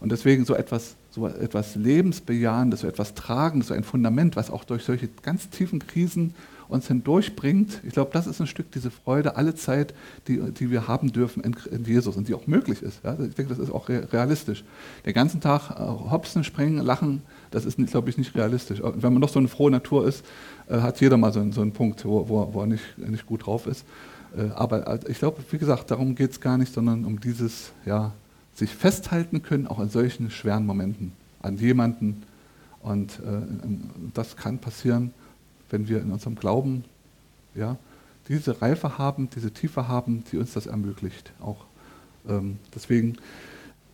Und 0.00 0.12
deswegen 0.12 0.44
so 0.44 0.54
etwas, 0.54 0.96
so 1.12 1.26
etwas 1.26 1.76
Lebensbejahendes, 1.76 2.80
so 2.80 2.88
etwas 2.88 3.14
Tragendes, 3.14 3.68
so 3.68 3.74
ein 3.74 3.84
Fundament, 3.84 4.34
was 4.34 4.50
auch 4.50 4.64
durch 4.64 4.84
solche 4.84 5.08
ganz 5.22 5.50
tiefen 5.50 5.86
Krisen 5.86 6.34
uns 6.68 6.88
hindurchbringt. 6.88 7.80
Ich 7.84 7.92
glaube, 7.92 8.10
das 8.14 8.26
ist 8.26 8.40
ein 8.40 8.46
Stück 8.46 8.72
diese 8.72 8.90
Freude 8.90 9.36
alle 9.36 9.54
Zeit, 9.54 9.92
die, 10.26 10.40
die 10.52 10.70
wir 10.70 10.88
haben 10.88 11.12
dürfen 11.12 11.44
in, 11.44 11.54
in 11.70 11.84
Jesus 11.84 12.16
und 12.16 12.28
die 12.28 12.34
auch 12.34 12.46
möglich 12.46 12.82
ist. 12.82 13.04
Ja? 13.04 13.12
Ich 13.12 13.34
denke, 13.34 13.54
das 13.54 13.58
ist 13.58 13.70
auch 13.70 13.88
realistisch. 13.88 14.64
Den 15.04 15.12
ganzen 15.12 15.40
Tag 15.40 15.70
äh, 15.70 15.82
hopsen, 15.82 16.44
springen, 16.44 16.78
lachen, 16.78 17.22
das 17.50 17.66
ist, 17.66 17.76
glaube 17.88 18.08
ich, 18.08 18.16
nicht 18.16 18.34
realistisch. 18.34 18.80
Wenn 18.82 19.12
man 19.12 19.20
noch 19.20 19.28
so 19.28 19.38
eine 19.38 19.48
frohe 19.48 19.70
Natur 19.70 20.08
ist, 20.08 20.24
äh, 20.68 20.80
hat 20.80 21.00
jeder 21.02 21.18
mal 21.18 21.32
so 21.32 21.40
einen, 21.40 21.52
so 21.52 21.60
einen 21.60 21.72
Punkt, 21.72 22.04
wo, 22.06 22.26
wo, 22.28 22.54
wo 22.54 22.60
er 22.60 22.66
nicht, 22.66 22.96
nicht 22.96 23.26
gut 23.26 23.46
drauf 23.46 23.66
ist. 23.66 23.84
Äh, 24.36 24.48
aber 24.54 24.86
äh, 24.86 24.98
ich 25.08 25.18
glaube, 25.18 25.42
wie 25.50 25.58
gesagt, 25.58 25.90
darum 25.90 26.14
geht 26.14 26.30
es 26.30 26.40
gar 26.40 26.56
nicht, 26.56 26.72
sondern 26.72 27.04
um 27.04 27.20
dieses, 27.20 27.72
ja, 27.84 28.12
sich 28.54 28.70
festhalten 28.70 29.42
können, 29.42 29.66
auch 29.66 29.80
in 29.80 29.88
solchen 29.88 30.30
schweren 30.30 30.66
Momenten, 30.66 31.12
an 31.40 31.56
jemanden. 31.56 32.22
Und 32.82 33.20
äh, 33.20 33.42
das 34.14 34.36
kann 34.36 34.58
passieren, 34.58 35.12
wenn 35.70 35.88
wir 35.88 36.00
in 36.00 36.12
unserem 36.12 36.34
Glauben 36.34 36.84
ja, 37.54 37.76
diese 38.28 38.60
Reife 38.60 38.98
haben, 38.98 39.28
diese 39.34 39.50
Tiefe 39.50 39.88
haben, 39.88 40.24
die 40.30 40.38
uns 40.38 40.52
das 40.52 40.66
ermöglicht. 40.66 41.32
Auch 41.40 41.64
ähm, 42.28 42.58
deswegen 42.74 43.16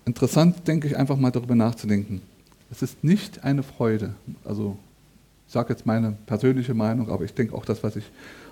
interessant, 0.05 0.67
denke 0.67 0.87
ich, 0.87 0.97
einfach 0.97 1.17
mal 1.17 1.31
darüber 1.31 1.55
nachzudenken. 1.55 2.23
Es 2.71 2.83
ist 2.83 3.03
nicht 3.03 3.45
eine 3.45 3.63
Freude, 3.63 4.15
also 4.45 4.79
ich 5.47 5.55
sage 5.55 5.73
jetzt 5.73 5.87
meine 5.87 6.13
persönliche 6.27 6.75
Meinung, 6.75 7.11
aber 7.11 7.25
ich 7.25 7.33
denke 7.33 7.55
auch 7.55 7.65
das, 7.65 7.83
was 7.83 7.97
ich 7.97 8.05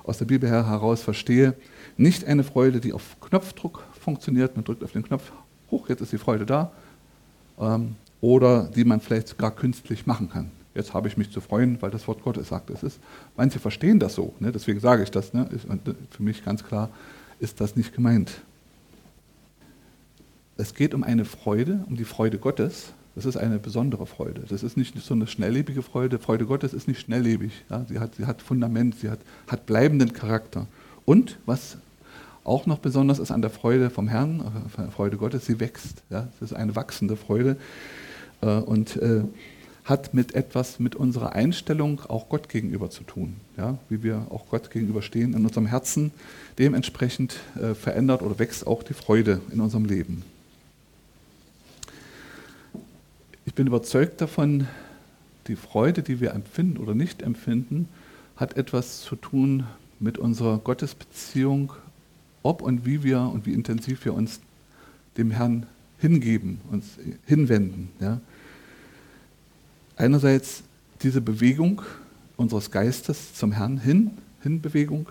aus 0.05 0.17
der 0.17 0.25
Bibel 0.25 0.49
her 0.49 0.67
heraus 0.67 1.03
verstehe, 1.03 1.55
nicht 1.99 2.25
eine 2.25 2.43
Freude, 2.43 2.81
die 2.81 2.95
auf 2.95 3.21
Knopfdruck 3.21 3.83
funktioniert, 4.01 4.57
man 4.57 4.65
drückt 4.65 4.83
auf 4.83 4.93
den 4.93 5.03
Knopf, 5.03 5.31
hoch, 5.70 5.88
jetzt 5.88 6.00
ist 6.00 6.12
die 6.12 6.18
Freude 6.18 6.46
da, 6.46 6.70
ähm, 7.61 7.96
oder 8.20 8.64
die 8.64 8.85
man 8.85 9.00
vielleicht 9.00 9.28
sogar 9.28 9.50
künstlich 9.50 10.06
machen 10.06 10.30
kann 10.30 10.50
jetzt 10.76 10.94
habe 10.94 11.08
ich 11.08 11.16
mich 11.16 11.30
zu 11.30 11.40
freuen, 11.40 11.80
weil 11.80 11.90
das 11.90 12.06
Wort 12.06 12.23
Gottes 12.23 12.49
sagt. 12.49 12.70
Es 12.70 12.82
ist, 12.82 13.00
manche 13.37 13.58
verstehen 13.58 13.99
das 13.99 14.14
so, 14.14 14.35
ne? 14.38 14.52
deswegen 14.52 14.78
sage 14.78 15.02
ich 15.02 15.11
das. 15.11 15.32
Ne? 15.32 15.49
Ist, 15.50 15.66
für 16.11 16.23
mich 16.23 16.44
ganz 16.44 16.62
klar 16.62 16.90
ist 17.40 17.61
das 17.61 17.75
nicht 17.75 17.94
gemeint. 17.94 18.42
Es 20.58 20.75
geht 20.75 20.94
um 20.94 21.02
eine 21.02 21.25
Freude, 21.25 21.85
um 21.88 21.96
die 21.96 22.04
Freude 22.04 22.38
Gottes. 22.38 22.92
Das 23.14 23.25
ist 23.25 23.37
eine 23.37 23.58
besondere 23.58 24.06
Freude. 24.06 24.42
Das 24.49 24.62
ist 24.62 24.76
nicht 24.76 24.96
so 24.99 25.14
eine 25.14 25.26
schnelllebige 25.26 25.82
Freude. 25.82 26.18
Freude 26.18 26.44
Gottes 26.44 26.75
ist 26.75 26.87
nicht 26.87 27.00
schnelllebig. 27.00 27.64
Ja? 27.70 27.85
Sie, 27.88 27.99
hat, 27.99 28.14
sie 28.16 28.26
hat 28.26 28.42
Fundament, 28.42 28.96
sie 29.00 29.11
hat, 29.11 29.20
hat 29.49 29.66
bleibenden 29.66 30.12
Charakter. 30.12 30.66
Und 31.06 31.38
was 31.46 31.78
auch 32.47 32.67
noch 32.67 32.79
besonders 32.79 33.19
ist 33.19 33.31
an 33.31 33.43
der 33.43 33.50
Freude 33.50 33.91
vom 33.91 34.09
Herrn, 34.09 34.41
äh, 34.79 34.91
Freude 34.91 35.17
Gottes, 35.17 35.47
sie 35.47 35.61
wächst. 35.61 36.03
Ja? 36.11 36.29
Das 36.38 36.50
ist 36.50 36.57
eine 36.57 36.76
wachsende 36.76 37.17
Freude. 37.17 37.57
Äh, 38.41 38.47
und 38.47 38.97
äh, 38.97 39.23
hat 39.85 40.15
mit 40.15 40.35
etwas, 40.35 40.81
mit 40.81 40.97
unserer 40.97 41.33
Einstellung 41.33 42.00
auch 42.09 42.29
Gott 42.29 42.49
gegenüber 42.49 42.91
zu 42.91 43.05
tun. 43.05 43.37
Ja? 43.57 43.79
Wie 43.88 44.03
wir 44.03 44.26
auch 44.31 44.49
Gott 44.49 44.71
gegenüber 44.71 45.03
stehen 45.03 45.35
in 45.35 45.45
unserem 45.45 45.67
Herzen. 45.67 46.12
Dementsprechend 46.59 47.37
äh, 47.61 47.75
verändert 47.75 48.23
oder 48.23 48.38
wächst 48.38 48.67
auch 48.67 48.83
die 48.83 48.95
Freude 48.95 49.41
in 49.53 49.61
unserem 49.61 49.85
Leben. 49.85 50.23
Ich 53.45 53.55
bin 53.55 53.67
überzeugt 53.67 54.21
davon, 54.21 54.67
die 55.47 55.57
Freude, 55.57 56.03
die 56.03 56.21
wir 56.21 56.33
empfinden 56.33 56.79
oder 56.79 56.95
nicht 56.95 57.23
empfinden, 57.23 57.88
hat 58.37 58.57
etwas 58.57 59.03
zu 59.03 59.17
tun 59.17 59.65
mit 60.00 60.19
unserer 60.19 60.59
Gottesbeziehung, 60.59 61.73
ob 62.47 62.62
und 62.62 62.87
wie 62.87 63.03
wir 63.03 63.21
und 63.21 63.47
wie 63.47 63.53
intensiv 63.53 64.05
wir 64.05 64.15
uns 64.15 64.41
dem 65.17 65.31
Herrn 65.31 65.67
hingeben, 65.99 66.61
uns 66.71 66.99
hinwenden. 67.26 67.88
Ja? 68.00 68.21
einerseits 69.97 70.62
diese 71.03 71.21
Bewegung 71.21 71.83
unseres 72.37 72.71
Geistes 72.71 73.35
zum 73.35 73.53
Herrn 73.53 73.79
hin, 73.79 74.12
Hinbewegung, 74.43 75.09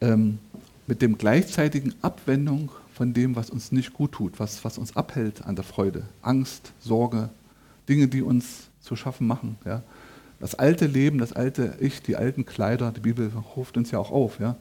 ähm, 0.00 0.38
mit 0.86 1.02
dem 1.02 1.18
gleichzeitigen 1.18 1.94
Abwendung 2.02 2.70
von 2.94 3.12
dem, 3.12 3.36
was 3.36 3.50
uns 3.50 3.72
nicht 3.72 3.92
gut 3.92 4.12
tut, 4.12 4.40
was, 4.40 4.64
was 4.64 4.78
uns 4.78 4.96
abhält 4.96 5.44
an 5.44 5.54
der 5.54 5.64
Freude. 5.64 6.04
Angst, 6.22 6.72
Sorge, 6.80 7.28
Dinge, 7.88 8.08
die 8.08 8.22
uns 8.22 8.68
zu 8.80 8.96
schaffen 8.96 9.26
machen. 9.26 9.58
Ja. 9.64 9.82
Das 10.40 10.54
alte 10.54 10.86
Leben, 10.86 11.18
das 11.18 11.32
alte 11.32 11.76
Ich, 11.80 12.00
die 12.00 12.16
alten 12.16 12.46
Kleider, 12.46 12.92
die 12.92 13.00
Bibel 13.00 13.30
ruft 13.56 13.76
uns 13.76 13.90
ja 13.90 13.98
auch 13.98 14.10
auf. 14.10 14.40
Ja. 14.40 14.56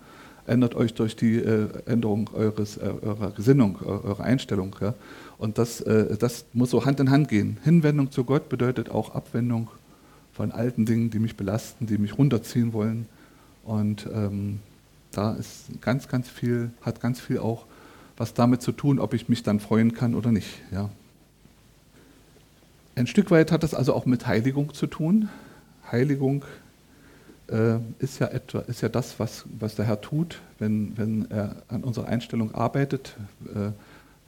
Ändert 0.48 0.76
euch 0.76 0.94
durch 0.94 1.16
die 1.16 1.36
äh, 1.36 1.68
Änderung 1.86 2.30
eures, 2.34 2.78
äh, 2.78 2.90
eurer 3.02 3.32
Gesinnung, 3.32 3.80
eurer 3.82 4.24
Einstellung. 4.24 4.76
Ja. 4.82 4.94
Und 5.38 5.58
das, 5.58 5.82
äh, 5.82 6.18
das 6.18 6.46
muss 6.54 6.72
so 6.72 6.86
Hand 6.86 7.00
in 7.00 7.12
Hand 7.12 7.28
gehen. 7.28 7.58
Hinwendung 7.64 8.12
zu 8.12 8.24
Gott 8.24 8.50
bedeutet 8.50 8.90
auch 8.90 9.14
Abwendung 9.14 9.70
von 10.34 10.52
alten 10.52 10.86
Dingen, 10.86 11.10
die 11.10 11.20
mich 11.20 11.36
belasten, 11.36 11.86
die 11.86 11.98
mich 11.98 12.18
runterziehen 12.18 12.72
wollen. 12.74 13.08
Und 13.66 14.08
ähm, 14.14 14.60
da 15.12 15.34
ist 15.34 15.82
ganz, 15.82 16.08
ganz 16.08 16.30
viel, 16.30 16.72
hat 16.82 17.02
ganz 17.02 17.20
viel 17.20 17.40
auch 17.40 17.66
was 18.16 18.34
damit 18.34 18.62
zu 18.62 18.72
tun, 18.72 19.00
ob 19.00 19.14
ich 19.14 19.30
mich 19.30 19.44
dann 19.44 19.60
freuen 19.60 19.94
kann 19.94 20.16
oder 20.16 20.32
nicht. 20.32 20.62
Ja. 20.72 20.90
Ein 22.96 23.06
Stück 23.06 23.30
weit 23.30 23.52
hat 23.52 23.62
das 23.62 23.74
also 23.74 23.94
auch 23.94 24.06
mit 24.06 24.26
Heiligung 24.26 24.74
zu 24.74 24.88
tun. 24.88 25.30
Heiligung 25.92 26.46
ist, 28.00 28.20
ja 28.20 28.28
etwa, 28.28 28.60
ist 28.60 28.82
ja 28.82 28.90
das, 28.90 29.20
was, 29.20 29.46
was 29.58 29.76
der 29.76 29.86
Herr 29.86 30.02
tut, 30.02 30.42
wenn, 30.60 30.98
wenn 30.98 31.32
er 31.32 31.56
an 31.70 31.84
unserer 31.84 32.08
Einstellung 32.08 32.54
arbeitet. 32.54 33.16
Äh, 33.56 33.72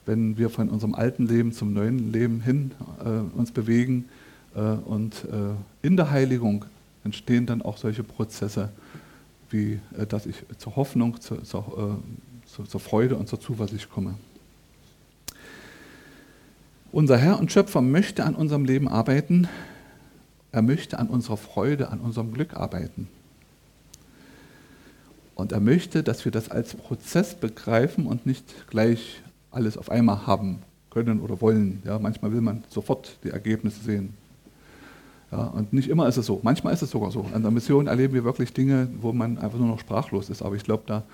wenn 0.06 0.36
wir 0.36 0.50
von 0.50 0.68
unserem 0.68 0.94
alten 0.94 1.26
Leben 1.26 1.52
zum 1.52 1.72
neuen 1.72 2.12
Leben 2.12 2.40
hin 2.40 2.72
äh, 3.04 3.38
uns 3.38 3.52
bewegen. 3.52 4.08
Äh, 4.54 4.60
und 4.60 5.24
äh, 5.24 5.86
in 5.86 5.96
der 5.96 6.10
Heiligung 6.10 6.64
entstehen 7.04 7.46
dann 7.46 7.62
auch 7.62 7.76
solche 7.76 8.02
Prozesse, 8.02 8.70
wie 9.50 9.78
äh, 9.96 10.06
dass 10.06 10.26
ich 10.26 10.36
zur 10.58 10.76
Hoffnung, 10.76 11.20
zur, 11.20 11.44
zur, 11.44 12.00
äh, 12.02 12.48
zur, 12.48 12.68
zur 12.68 12.80
Freude 12.80 13.16
und 13.16 13.28
zur 13.28 13.40
Zuversicht 13.40 13.90
komme. 13.90 14.14
Unser 16.92 17.16
Herr 17.16 17.38
und 17.38 17.52
Schöpfer 17.52 17.80
möchte 17.80 18.24
an 18.24 18.34
unserem 18.34 18.64
Leben 18.64 18.88
arbeiten. 18.88 19.46
Er 20.52 20.62
möchte 20.62 20.98
an 20.98 21.08
unserer 21.08 21.36
Freude, 21.36 21.90
an 21.90 22.00
unserem 22.00 22.32
Glück 22.32 22.54
arbeiten. 22.54 23.08
Und 25.34 25.52
er 25.52 25.60
möchte, 25.60 26.02
dass 26.02 26.24
wir 26.24 26.32
das 26.32 26.50
als 26.50 26.74
Prozess 26.74 27.34
begreifen 27.34 28.06
und 28.06 28.26
nicht 28.26 28.68
gleich 28.68 29.22
alles 29.50 29.78
auf 29.78 29.90
einmal 29.90 30.26
haben 30.26 30.62
können 30.90 31.20
oder 31.20 31.40
wollen. 31.40 31.82
Ja, 31.84 31.98
manchmal 31.98 32.32
will 32.32 32.40
man 32.40 32.64
sofort 32.68 33.16
die 33.24 33.30
Ergebnisse 33.30 33.82
sehen. 33.82 34.14
Ja, 35.30 35.44
und 35.44 35.72
nicht 35.72 35.88
immer 35.88 36.08
ist 36.08 36.16
es 36.16 36.26
so. 36.26 36.40
Manchmal 36.42 36.74
ist 36.74 36.82
es 36.82 36.90
sogar 36.90 37.12
so. 37.12 37.24
An 37.32 37.42
der 37.42 37.50
Mission 37.52 37.86
erleben 37.86 38.14
wir 38.14 38.24
wirklich 38.24 38.52
Dinge, 38.52 38.88
wo 39.00 39.12
man 39.12 39.38
einfach 39.38 39.58
nur 39.58 39.68
noch 39.68 39.78
sprachlos 39.78 40.28
ist. 40.28 40.42
Aber 40.42 40.56
ich 40.56 40.64
glaube, 40.64 40.82
da 40.86 41.04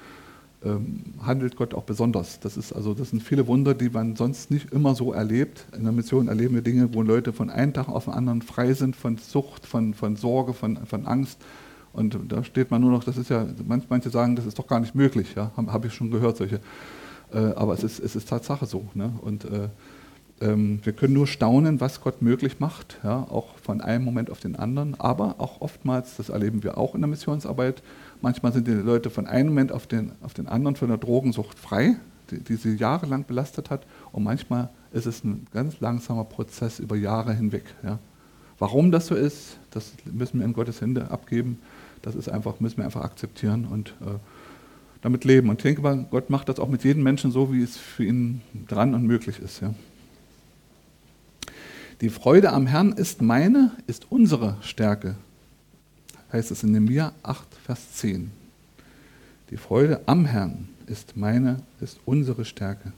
handelt 1.24 1.56
Gott 1.56 1.74
auch 1.74 1.84
besonders. 1.84 2.40
Das, 2.40 2.56
ist 2.56 2.72
also, 2.72 2.94
das 2.94 3.10
sind 3.10 3.22
viele 3.22 3.46
Wunder, 3.46 3.74
die 3.74 3.90
man 3.90 4.16
sonst 4.16 4.50
nicht 4.50 4.72
immer 4.72 4.94
so 4.94 5.12
erlebt. 5.12 5.66
In 5.76 5.84
der 5.84 5.92
Mission 5.92 6.28
erleben 6.28 6.54
wir 6.54 6.62
Dinge, 6.62 6.92
wo 6.92 7.02
Leute 7.02 7.32
von 7.32 7.50
einem 7.50 7.72
Tag 7.72 7.88
auf 7.88 8.04
den 8.04 8.14
anderen 8.14 8.42
frei 8.42 8.72
sind 8.72 8.96
von 8.96 9.18
Sucht, 9.18 9.66
von, 9.66 9.94
von 9.94 10.16
Sorge, 10.16 10.54
von, 10.54 10.78
von 10.86 11.06
Angst. 11.06 11.38
Und 11.92 12.18
da 12.28 12.42
steht 12.44 12.70
man 12.70 12.80
nur 12.80 12.90
noch, 12.90 13.04
das 13.04 13.16
ist 13.16 13.30
ja, 13.30 13.46
manche 13.88 14.10
sagen, 14.10 14.36
das 14.36 14.44
ist 14.44 14.58
doch 14.58 14.66
gar 14.66 14.80
nicht 14.80 14.94
möglich. 14.94 15.34
Ja? 15.36 15.50
Habe 15.56 15.72
hab 15.72 15.84
ich 15.84 15.94
schon 15.94 16.10
gehört, 16.10 16.36
solche. 16.36 16.60
Äh, 17.32 17.38
aber 17.38 17.74
es 17.74 17.84
ist, 17.84 18.00
es 18.00 18.16
ist 18.16 18.28
Tatsache 18.28 18.66
so. 18.66 18.88
Ne? 18.94 19.12
Und 19.22 19.44
äh, 19.44 19.68
ähm, 20.40 20.80
wir 20.84 20.92
können 20.92 21.14
nur 21.14 21.26
staunen, 21.26 21.80
was 21.80 22.00
Gott 22.00 22.20
möglich 22.20 22.60
macht, 22.60 22.98
ja, 23.02 23.26
auch 23.30 23.56
von 23.58 23.80
einem 23.80 24.04
Moment 24.04 24.30
auf 24.30 24.40
den 24.40 24.56
anderen, 24.56 24.94
aber 24.98 25.36
auch 25.38 25.60
oftmals, 25.60 26.16
das 26.16 26.28
erleben 26.28 26.62
wir 26.62 26.76
auch 26.76 26.94
in 26.94 27.00
der 27.00 27.08
Missionsarbeit, 27.08 27.82
manchmal 28.20 28.52
sind 28.52 28.66
die 28.66 28.72
Leute 28.72 29.08
von 29.10 29.26
einem 29.26 29.48
Moment 29.48 29.72
auf 29.72 29.86
den, 29.86 30.12
auf 30.22 30.34
den 30.34 30.46
anderen 30.46 30.76
von 30.76 30.88
der 30.88 30.98
Drogensucht 30.98 31.58
frei, 31.58 31.96
die, 32.30 32.40
die 32.40 32.56
sie 32.56 32.74
jahrelang 32.74 33.24
belastet 33.24 33.70
hat, 33.70 33.86
und 34.12 34.24
manchmal 34.24 34.68
ist 34.92 35.06
es 35.06 35.24
ein 35.24 35.46
ganz 35.52 35.80
langsamer 35.80 36.24
Prozess 36.24 36.80
über 36.80 36.96
Jahre 36.96 37.32
hinweg. 37.32 37.64
Ja. 37.82 37.98
Warum 38.58 38.90
das 38.90 39.06
so 39.06 39.14
ist, 39.14 39.58
das 39.70 39.92
müssen 40.04 40.40
wir 40.40 40.46
in 40.46 40.52
Gottes 40.52 40.80
Hände 40.80 41.10
abgeben, 41.10 41.58
das 42.02 42.14
ist 42.14 42.28
einfach, 42.28 42.60
müssen 42.60 42.78
wir 42.78 42.84
einfach 42.84 43.02
akzeptieren 43.02 43.66
und 43.70 43.90
äh, 44.00 44.18
damit 45.02 45.24
leben. 45.24 45.48
Und 45.48 45.56
ich 45.56 45.62
denke 45.62 45.82
mal, 45.82 46.06
Gott 46.10 46.30
macht 46.30 46.48
das 46.48 46.58
auch 46.58 46.68
mit 46.68 46.84
jedem 46.84 47.02
Menschen 47.02 47.30
so, 47.30 47.52
wie 47.52 47.62
es 47.62 47.76
für 47.76 48.04
ihn 48.04 48.42
dran 48.68 48.94
und 48.94 49.04
möglich 49.04 49.40
ist. 49.40 49.60
Ja. 49.60 49.74
Die 52.02 52.10
Freude 52.10 52.52
am 52.52 52.66
Herrn 52.66 52.92
ist 52.92 53.22
meine, 53.22 53.70
ist 53.86 54.08
unsere 54.10 54.58
Stärke, 54.60 55.16
heißt 56.30 56.50
es 56.50 56.62
in 56.62 56.72
Nehemiah 56.72 57.14
8, 57.22 57.46
Vers 57.64 57.94
10. 57.94 58.30
Die 59.50 59.56
Freude 59.56 60.02
am 60.04 60.26
Herrn 60.26 60.68
ist 60.86 61.16
meine, 61.16 61.62
ist 61.80 61.98
unsere 62.04 62.44
Stärke. 62.44 62.92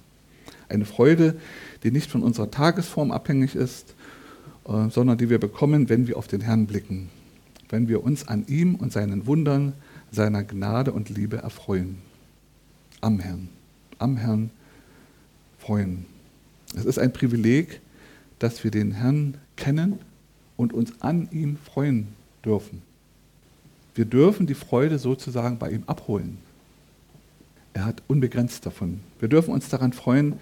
Eine 0.69 0.85
Freude, 0.85 1.37
die 1.85 1.93
nicht 1.93 2.11
von 2.11 2.25
unserer 2.25 2.51
Tagesform 2.51 3.13
abhängig 3.13 3.55
ist, 3.55 3.95
äh, 4.67 4.91
sondern 4.91 5.17
die 5.17 5.31
wir 5.31 5.39
bekommen, 5.39 5.89
wenn 5.89 6.09
wir 6.09 6.17
auf 6.17 6.27
den 6.27 6.41
Herrn 6.41 6.67
blicken, 6.67 7.09
wenn 7.69 7.87
wir 7.87 8.03
uns 8.03 8.27
an 8.27 8.47
ihm 8.49 8.75
und 8.75 8.93
seinen 8.93 9.27
Wundern, 9.27 9.75
seiner 10.11 10.43
Gnade 10.43 10.91
und 10.91 11.09
Liebe 11.09 11.37
erfreuen. 11.37 11.99
Am 13.01 13.21
Herrn, 13.21 13.49
am 13.99 14.17
Herrn 14.17 14.51
freuen. 15.61 16.05
Es 16.75 16.85
ist 16.85 16.99
ein 16.99 17.13
Privileg, 17.13 17.81
dass 18.39 18.65
wir 18.65 18.71
den 18.71 18.93
Herrn 18.93 19.37
kennen 19.57 19.99
und 20.57 20.73
uns 20.73 21.01
an 21.01 21.29
ihm 21.31 21.57
freuen 21.57 22.09
dürfen. 22.45 22.83
Wir 23.95 24.05
dürfen 24.05 24.47
die 24.47 24.55
Freude 24.55 24.99
sozusagen 24.99 25.59
bei 25.59 25.71
ihm 25.71 25.83
abholen. 25.87 26.39
Er 27.75 27.85
hat 27.85 28.03
unbegrenzt 28.09 28.65
davon. 28.65 29.01
Wir 29.19 29.29
dürfen 29.29 29.53
uns 29.53 29.69
daran 29.69 29.93
freuen, 29.93 30.35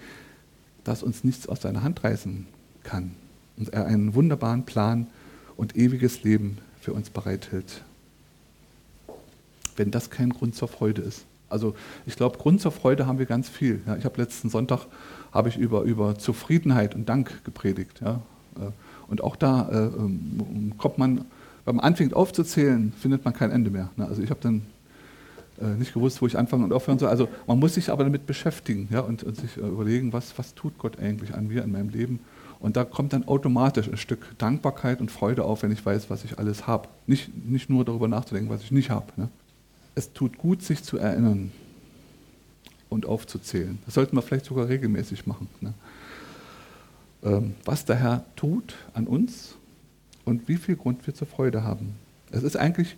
dass 0.83 1.03
uns 1.03 1.23
nichts 1.23 1.47
aus 1.47 1.61
seiner 1.61 1.83
Hand 1.83 2.03
reißen 2.03 2.47
kann 2.83 3.11
und 3.57 3.69
er 3.73 3.85
einen 3.85 4.15
wunderbaren 4.15 4.65
Plan 4.65 5.07
und 5.55 5.75
ewiges 5.75 6.23
Leben 6.23 6.59
für 6.79 6.93
uns 6.93 7.09
bereithält. 7.09 7.83
Wenn 9.75 9.91
das 9.91 10.09
kein 10.09 10.29
Grund 10.29 10.55
zur 10.55 10.67
Freude 10.67 11.01
ist. 11.01 11.25
Also 11.49 11.75
ich 12.05 12.15
glaube, 12.15 12.37
Grund 12.37 12.61
zur 12.61 12.71
Freude 12.71 13.07
haben 13.07 13.19
wir 13.19 13.25
ganz 13.25 13.49
viel. 13.49 13.81
Ja, 13.85 13.95
ich 13.95 14.05
habe 14.05 14.21
letzten 14.21 14.49
Sonntag 14.49 14.85
habe 15.37 15.49
ich 15.49 15.57
über, 15.57 15.83
über 15.83 16.17
Zufriedenheit 16.17 16.95
und 16.95 17.07
Dank 17.07 17.43
gepredigt. 17.43 18.01
Ja. 18.03 18.21
Äh, 18.55 18.71
und 19.07 19.23
auch 19.23 19.35
da 19.35 19.69
äh, 19.69 19.75
ähm, 19.97 20.73
kommt 20.77 20.97
man, 20.97 21.25
wenn 21.65 21.75
man 21.75 21.85
anfängt 21.85 22.13
aufzuzählen, 22.13 22.91
findet 22.99 23.23
man 23.23 23.33
kein 23.33 23.51
Ende 23.51 23.69
mehr. 23.69 23.89
Ne. 23.95 24.05
Also 24.05 24.21
ich 24.21 24.29
habe 24.29 24.39
dann 24.41 24.63
äh, 25.61 25.77
nicht 25.77 25.93
gewusst, 25.93 26.21
wo 26.21 26.27
ich 26.27 26.37
anfangen 26.37 26.65
und 26.65 26.73
aufhören 26.73 26.99
soll. 26.99 27.09
Also 27.09 27.29
man 27.45 27.59
muss 27.59 27.75
sich 27.75 27.89
aber 27.89 28.03
damit 28.03 28.25
beschäftigen 28.25 28.89
ja, 28.91 28.99
und, 28.99 29.23
und 29.23 29.37
sich 29.37 29.55
überlegen, 29.55 30.11
was, 30.11 30.37
was 30.37 30.55
tut 30.55 30.77
Gott 30.77 30.99
eigentlich 30.99 31.33
an 31.33 31.47
mir 31.47 31.63
in 31.63 31.71
meinem 31.71 31.89
Leben. 31.89 32.19
Und 32.59 32.75
da 32.75 32.83
kommt 32.83 33.13
dann 33.13 33.27
automatisch 33.27 33.87
ein 33.87 33.97
Stück 33.97 34.35
Dankbarkeit 34.39 34.99
und 34.99 35.11
Freude 35.11 35.45
auf, 35.45 35.61
wenn 35.61 35.71
ich 35.71 35.85
weiß, 35.85 36.09
was 36.09 36.25
ich 36.25 36.39
alles 36.39 36.67
habe. 36.67 36.89
Nicht, 37.05 37.29
nicht 37.45 37.69
nur 37.69 37.85
darüber 37.85 38.07
nachzudenken, 38.07 38.49
was 38.49 38.63
ich 38.63 38.71
nicht 38.71 38.89
habe. 38.89 39.05
Ne 39.15 39.29
es 39.97 40.13
tut 40.13 40.37
gut, 40.37 40.61
sich 40.61 40.83
zu 40.83 40.99
erinnern 40.99 41.51
und 42.89 43.05
aufzuzählen. 43.05 43.79
Das 43.85 43.95
sollten 43.95 44.15
wir 44.15 44.21
vielleicht 44.21 44.45
sogar 44.45 44.67
regelmäßig 44.69 45.27
machen. 45.27 45.47
Ne? 45.61 45.73
Ähm, 47.23 47.55
was 47.65 47.85
der 47.85 47.97
Herr 47.97 48.25
tut 48.35 48.75
an 48.93 49.07
uns 49.07 49.55
und 50.25 50.47
wie 50.47 50.57
viel 50.57 50.75
Grund 50.75 51.05
wir 51.07 51.13
zur 51.13 51.27
Freude 51.27 51.63
haben. 51.63 51.95
Es 52.31 52.43
ist 52.43 52.57
eigentlich, 52.57 52.95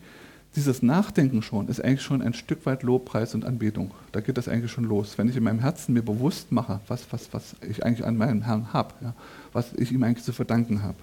dieses 0.56 0.82
Nachdenken 0.82 1.41
schon, 1.41 1.67
ist 1.67 1.84
eigentlich 1.84 2.02
schon 2.02 2.21
ein 2.21 2.34
Stück 2.34 2.65
weit 2.65 2.84
Lobpreis 2.84 3.36
und 3.36 3.45
Anbetung. 3.45 3.91
Da 4.12 4.19
geht 4.19 4.38
das 4.38 4.47
eigentlich 4.47 4.71
schon 4.71 4.84
los. 4.84 5.17
Wenn 5.17 5.30
ich 5.30 5.36
in 5.36 5.43
meinem 5.43 5.60
Herzen 5.60 5.93
mir 5.93 6.02
bewusst 6.02 6.52
mache, 6.52 6.80
was, 6.88 7.12
was, 7.12 7.34
was 7.34 7.56
ich 7.67 7.86
eigentlich 7.86 8.06
an 8.06 8.17
meinem 8.17 8.41
Herrn 8.41 8.73
habe, 8.73 8.93
ja, 9.02 9.13
was 9.54 9.73
ich 9.73 9.91
ihm 9.91 10.04
eigentlich 10.04 10.25
zu 10.25 10.34
verdanken 10.34 10.82
habe, 10.84 10.97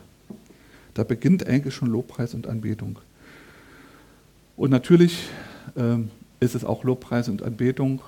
da 0.95 1.05
beginnt 1.05 1.47
eigentlich 1.47 1.75
schon 1.75 1.89
Lobpreis 1.89 2.35
und 2.35 2.47
Anbetung. 2.47 2.99
Und 4.57 4.71
natürlich 4.71 5.29
ähm, 5.77 6.11
ist 6.41 6.55
es 6.55 6.65
auch 6.65 6.85
Lobpreis 6.85 7.29
und 7.29 7.43
Anbetung 7.43 8.01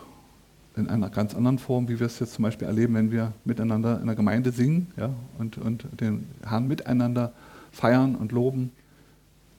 in 0.79 0.89
einer 0.89 1.11
ganz 1.11 1.35
anderen 1.35 1.59
Form, 1.59 1.89
wie 1.89 1.99
wir 2.01 2.07
es 2.07 2.19
jetzt 2.19 2.35
zum 2.35 2.45
Beispiel 2.45 2.67
erleben, 2.67 2.95
wenn 2.95 3.11
wir 3.11 3.33
miteinander 3.45 4.01
in 4.01 4.07
der 4.07 4.17
Gemeinde 4.17 4.53
singen 4.53 4.89
ja, 4.97 5.11
und, 5.39 5.59
und 5.59 5.87
den 6.01 6.27
Herrn 6.47 6.69
miteinander 6.69 7.33
feiern 7.73 8.15
und 8.15 8.33
loben. 8.33 8.71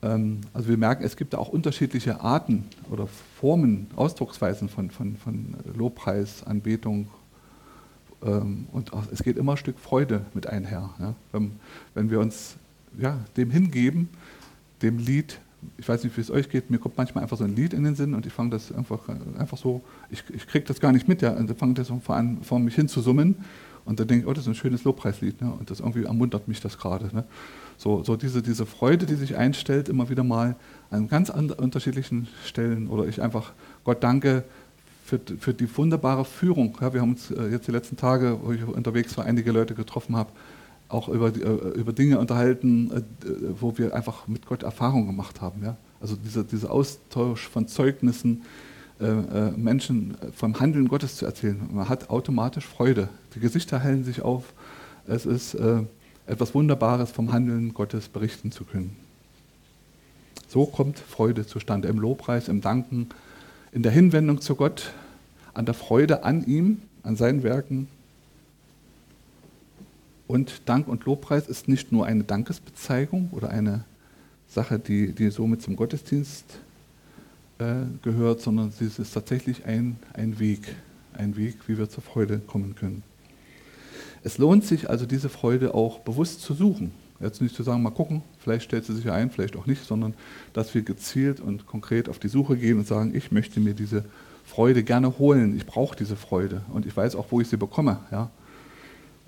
Ähm, 0.02 0.40
also 0.52 0.68
wir 0.68 0.76
merken, 0.76 1.04
es 1.04 1.16
gibt 1.16 1.34
auch 1.34 1.48
unterschiedliche 1.48 2.20
Arten 2.20 2.64
oder 2.90 3.06
Formen, 3.06 3.86
Ausdrucksweisen 3.96 4.68
von, 4.68 4.90
von, 4.90 5.16
von 5.16 5.54
Lobpreis, 5.76 6.42
Anbetung. 6.44 7.08
Ähm, 8.22 8.66
und 8.72 8.92
auch, 8.92 9.04
es 9.12 9.22
geht 9.22 9.36
immer 9.36 9.52
ein 9.52 9.58
Stück 9.58 9.78
Freude 9.78 10.22
mit 10.34 10.46
einher. 10.46 10.90
Ja. 10.98 11.14
Wenn, 11.32 11.52
wenn 11.94 12.10
wir 12.10 12.20
uns 12.20 12.56
ja, 12.98 13.18
dem 13.36 13.50
hingeben, 13.50 14.08
dem 14.82 14.98
Lied 14.98 15.38
ich 15.78 15.88
weiß 15.88 16.04
nicht, 16.04 16.16
wie 16.16 16.20
es 16.20 16.30
euch 16.30 16.48
geht, 16.48 16.70
mir 16.70 16.78
kommt 16.78 16.96
manchmal 16.96 17.22
einfach 17.22 17.36
so 17.36 17.44
ein 17.44 17.54
Lied 17.54 17.72
in 17.72 17.84
den 17.84 17.94
Sinn 17.94 18.14
und 18.14 18.26
ich 18.26 18.32
fange 18.32 18.50
das 18.50 18.72
einfach, 18.72 19.00
einfach 19.38 19.58
so, 19.58 19.82
ich, 20.10 20.24
ich 20.30 20.46
kriege 20.46 20.64
das 20.64 20.80
gar 20.80 20.92
nicht 20.92 21.08
mit, 21.08 21.22
ja, 21.22 21.32
und 21.32 21.50
fange 21.58 21.74
das 21.74 21.88
so 21.88 22.00
an, 22.08 22.38
vor 22.42 22.58
mich 22.58 22.74
hin 22.74 22.88
zu 22.88 23.00
summen 23.00 23.36
und 23.84 24.00
dann 24.00 24.08
denke 24.08 24.24
ich, 24.24 24.28
oh, 24.28 24.32
das 24.32 24.44
ist 24.44 24.48
ein 24.48 24.54
schönes 24.54 24.84
Lobpreislied, 24.84 25.40
ne, 25.40 25.52
und 25.52 25.70
das 25.70 25.80
irgendwie 25.80 26.04
ermuntert 26.04 26.48
mich 26.48 26.60
das 26.60 26.78
gerade. 26.78 27.14
Ne. 27.14 27.24
So, 27.76 28.02
so 28.04 28.16
diese, 28.16 28.42
diese 28.42 28.66
Freude, 28.66 29.06
die 29.06 29.14
sich 29.14 29.36
einstellt, 29.36 29.88
immer 29.88 30.08
wieder 30.10 30.24
mal 30.24 30.56
an 30.90 31.08
ganz 31.08 31.30
unterschiedlichen 31.30 32.28
Stellen 32.44 32.88
oder 32.88 33.06
ich 33.06 33.22
einfach 33.22 33.52
Gott 33.84 34.02
danke 34.02 34.44
für, 35.04 35.18
für 35.38 35.54
die 35.54 35.76
wunderbare 35.76 36.24
Führung. 36.24 36.76
Ja, 36.80 36.92
wir 36.92 37.00
haben 37.00 37.12
uns 37.12 37.30
äh, 37.30 37.48
jetzt 37.48 37.66
die 37.66 37.72
letzten 37.72 37.96
Tage, 37.96 38.38
wo 38.42 38.52
ich 38.52 38.64
unterwegs 38.64 39.16
war, 39.16 39.24
einige 39.24 39.50
Leute 39.50 39.74
getroffen 39.74 40.14
habe, 40.14 40.30
auch 40.90 41.08
über, 41.08 41.28
äh, 41.28 41.78
über 41.78 41.92
Dinge 41.92 42.18
unterhalten, 42.18 42.90
äh, 42.90 43.02
wo 43.60 43.78
wir 43.78 43.94
einfach 43.94 44.26
mit 44.26 44.46
Gott 44.46 44.62
Erfahrung 44.62 45.06
gemacht 45.06 45.40
haben. 45.40 45.62
Ja? 45.62 45.76
Also 46.00 46.16
dieser, 46.16 46.44
dieser 46.44 46.70
Austausch 46.70 47.48
von 47.48 47.68
Zeugnissen, 47.68 48.42
äh, 49.00 49.50
Menschen 49.52 50.14
vom 50.36 50.60
Handeln 50.60 50.88
Gottes 50.88 51.16
zu 51.16 51.24
erzählen. 51.24 51.58
Man 51.72 51.88
hat 51.88 52.10
automatisch 52.10 52.66
Freude. 52.66 53.08
Die 53.34 53.40
Gesichter 53.40 53.78
hellen 53.78 54.04
sich 54.04 54.20
auf. 54.20 54.52
Es 55.06 55.24
ist 55.24 55.56
etwas 56.26 56.54
Wunderbares 56.54 57.10
vom 57.10 57.32
Handeln 57.32 57.72
Gottes 57.72 58.08
berichten 58.08 58.52
zu 58.52 58.64
können. 58.64 58.94
So 60.48 60.66
kommt 60.66 60.98
Freude 60.98 61.46
zustande 61.46 61.88
im 61.88 61.98
Lobpreis, 61.98 62.48
im 62.48 62.60
Danken, 62.60 63.08
in 63.72 63.82
der 63.82 63.90
Hinwendung 63.90 64.42
zu 64.42 64.54
Gott, 64.54 64.92
an 65.54 65.64
der 65.64 65.74
Freude 65.74 66.22
an 66.22 66.44
ihm, 66.44 66.82
an 67.02 67.16
seinen 67.16 67.42
Werken 67.42 67.88
und 70.30 70.68
Dank 70.68 70.86
und 70.86 71.04
Lobpreis 71.06 71.48
ist 71.48 71.66
nicht 71.66 71.90
nur 71.90 72.06
eine 72.06 72.22
Dankesbezeigung 72.22 73.30
oder 73.32 73.50
eine 73.50 73.84
Sache, 74.46 74.78
die, 74.78 75.12
die 75.12 75.30
somit 75.30 75.60
zum 75.60 75.74
Gottesdienst 75.74 76.44
äh, 77.58 77.82
gehört, 78.02 78.40
sondern 78.40 78.68
es 78.68 78.98
ist 78.98 79.12
tatsächlich 79.12 79.64
ein, 79.66 79.96
ein 80.14 80.38
Weg, 80.38 80.76
ein 81.14 81.36
Weg, 81.36 81.56
wie 81.66 81.78
wir 81.78 81.88
zur 81.90 82.04
Freude 82.04 82.38
kommen 82.38 82.76
können. 82.76 83.02
Es 84.22 84.38
lohnt 84.38 84.64
sich 84.64 84.88
also, 84.88 85.04
diese 85.04 85.28
Freude 85.28 85.74
auch 85.74 85.98
bewusst 85.98 86.42
zu 86.42 86.54
suchen. 86.54 86.92
Jetzt 87.18 87.42
nicht 87.42 87.54
zu 87.56 87.64
sagen, 87.64 87.82
mal 87.82 87.90
gucken, 87.90 88.22
vielleicht 88.38 88.64
stellt 88.64 88.84
sie 88.84 88.94
sich 88.94 89.10
ein, 89.10 89.30
vielleicht 89.30 89.56
auch 89.56 89.66
nicht, 89.66 89.84
sondern 89.84 90.14
dass 90.52 90.74
wir 90.74 90.82
gezielt 90.82 91.40
und 91.40 91.66
konkret 91.66 92.08
auf 92.08 92.20
die 92.20 92.28
Suche 92.28 92.56
gehen 92.56 92.78
und 92.78 92.86
sagen, 92.86 93.14
ich 93.16 93.32
möchte 93.32 93.58
mir 93.58 93.74
diese 93.74 94.04
Freude 94.44 94.84
gerne 94.84 95.18
holen, 95.18 95.56
ich 95.56 95.66
brauche 95.66 95.96
diese 95.96 96.14
Freude 96.14 96.62
und 96.72 96.86
ich 96.86 96.96
weiß 96.96 97.16
auch, 97.16 97.26
wo 97.30 97.40
ich 97.40 97.48
sie 97.48 97.56
bekomme. 97.56 97.98
Ja? 98.12 98.30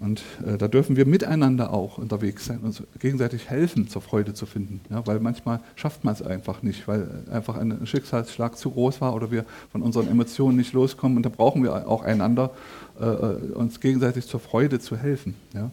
Und 0.02 0.22
äh, 0.44 0.58
da 0.58 0.66
dürfen 0.66 0.96
wir 0.96 1.06
miteinander 1.06 1.72
auch 1.72 1.96
unterwegs 1.96 2.46
sein, 2.46 2.58
uns 2.58 2.82
gegenseitig 2.98 3.48
helfen, 3.48 3.88
zur 3.88 4.02
Freude 4.02 4.34
zu 4.34 4.46
finden. 4.46 4.80
Ja, 4.90 5.06
weil 5.06 5.20
manchmal 5.20 5.60
schafft 5.76 6.02
man 6.02 6.12
es 6.12 6.22
einfach 6.22 6.62
nicht, 6.62 6.88
weil 6.88 7.08
einfach 7.30 7.56
ein 7.56 7.86
Schicksalsschlag 7.86 8.58
zu 8.58 8.72
groß 8.72 9.00
war 9.00 9.14
oder 9.14 9.30
wir 9.30 9.44
von 9.70 9.80
unseren 9.80 10.08
Emotionen 10.08 10.56
nicht 10.56 10.72
loskommen. 10.72 11.16
Und 11.16 11.24
da 11.24 11.28
brauchen 11.28 11.62
wir 11.62 11.86
auch 11.88 12.02
einander, 12.02 12.50
äh, 13.00 13.04
äh 13.04 13.52
uns 13.52 13.78
gegenseitig 13.78 14.26
zur 14.26 14.40
Freude 14.40 14.80
zu 14.80 14.96
helfen. 14.96 15.34
Ja. 15.54 15.70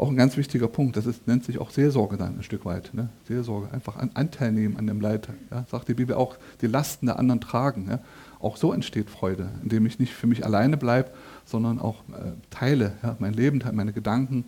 Auch 0.00 0.08
ein 0.08 0.16
ganz 0.16 0.38
wichtiger 0.38 0.66
Punkt, 0.66 0.96
das 0.96 1.04
ist, 1.04 1.26
nennt 1.28 1.44
sich 1.44 1.58
auch 1.58 1.68
Seelsorge 1.68 2.16
dann 2.16 2.38
ein 2.38 2.42
Stück 2.42 2.64
weit. 2.64 2.94
Ne? 2.94 3.10
Seelsorge, 3.28 3.70
einfach 3.70 3.96
an, 3.96 4.10
Anteil 4.14 4.50
nehmen 4.50 4.78
an 4.78 4.86
dem 4.86 4.98
Leid. 4.98 5.28
Ja? 5.50 5.66
Sagt 5.70 5.88
die 5.88 5.94
Bibel 5.94 6.16
auch, 6.16 6.38
die 6.62 6.68
Lasten 6.68 7.04
der 7.04 7.18
anderen 7.18 7.42
tragen. 7.42 7.86
Ja? 7.86 8.00
Auch 8.38 8.56
so 8.56 8.72
entsteht 8.72 9.10
Freude, 9.10 9.50
indem 9.62 9.84
ich 9.84 9.98
nicht 9.98 10.14
für 10.14 10.26
mich 10.26 10.42
alleine 10.42 10.78
bleibe, 10.78 11.10
sondern 11.44 11.78
auch 11.78 11.96
äh, 12.14 12.32
teile, 12.48 12.94
ja, 13.02 13.14
mein 13.18 13.34
Leben, 13.34 13.62
meine 13.72 13.92
Gedanken, 13.92 14.46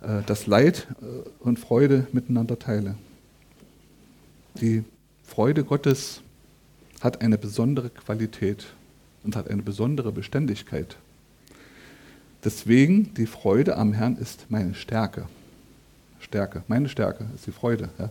äh, 0.00 0.22
das 0.24 0.46
Leid 0.46 0.86
äh, 1.02 1.28
und 1.40 1.58
Freude 1.58 2.06
miteinander 2.12 2.58
teile. 2.58 2.94
Die 4.62 4.82
Freude 5.24 5.62
Gottes 5.62 6.22
hat 7.02 7.20
eine 7.20 7.36
besondere 7.36 7.90
Qualität 7.90 8.64
und 9.24 9.36
hat 9.36 9.50
eine 9.50 9.62
besondere 9.62 10.10
Beständigkeit. 10.10 10.96
Deswegen, 12.46 13.12
die 13.14 13.26
Freude 13.26 13.76
am 13.76 13.92
Herrn 13.92 14.16
ist 14.18 14.46
meine 14.50 14.76
Stärke. 14.76 15.26
Stärke, 16.20 16.62
meine 16.68 16.88
Stärke 16.88 17.26
ist 17.34 17.44
die 17.48 17.50
Freude. 17.50 17.88
Ja. 17.98 18.08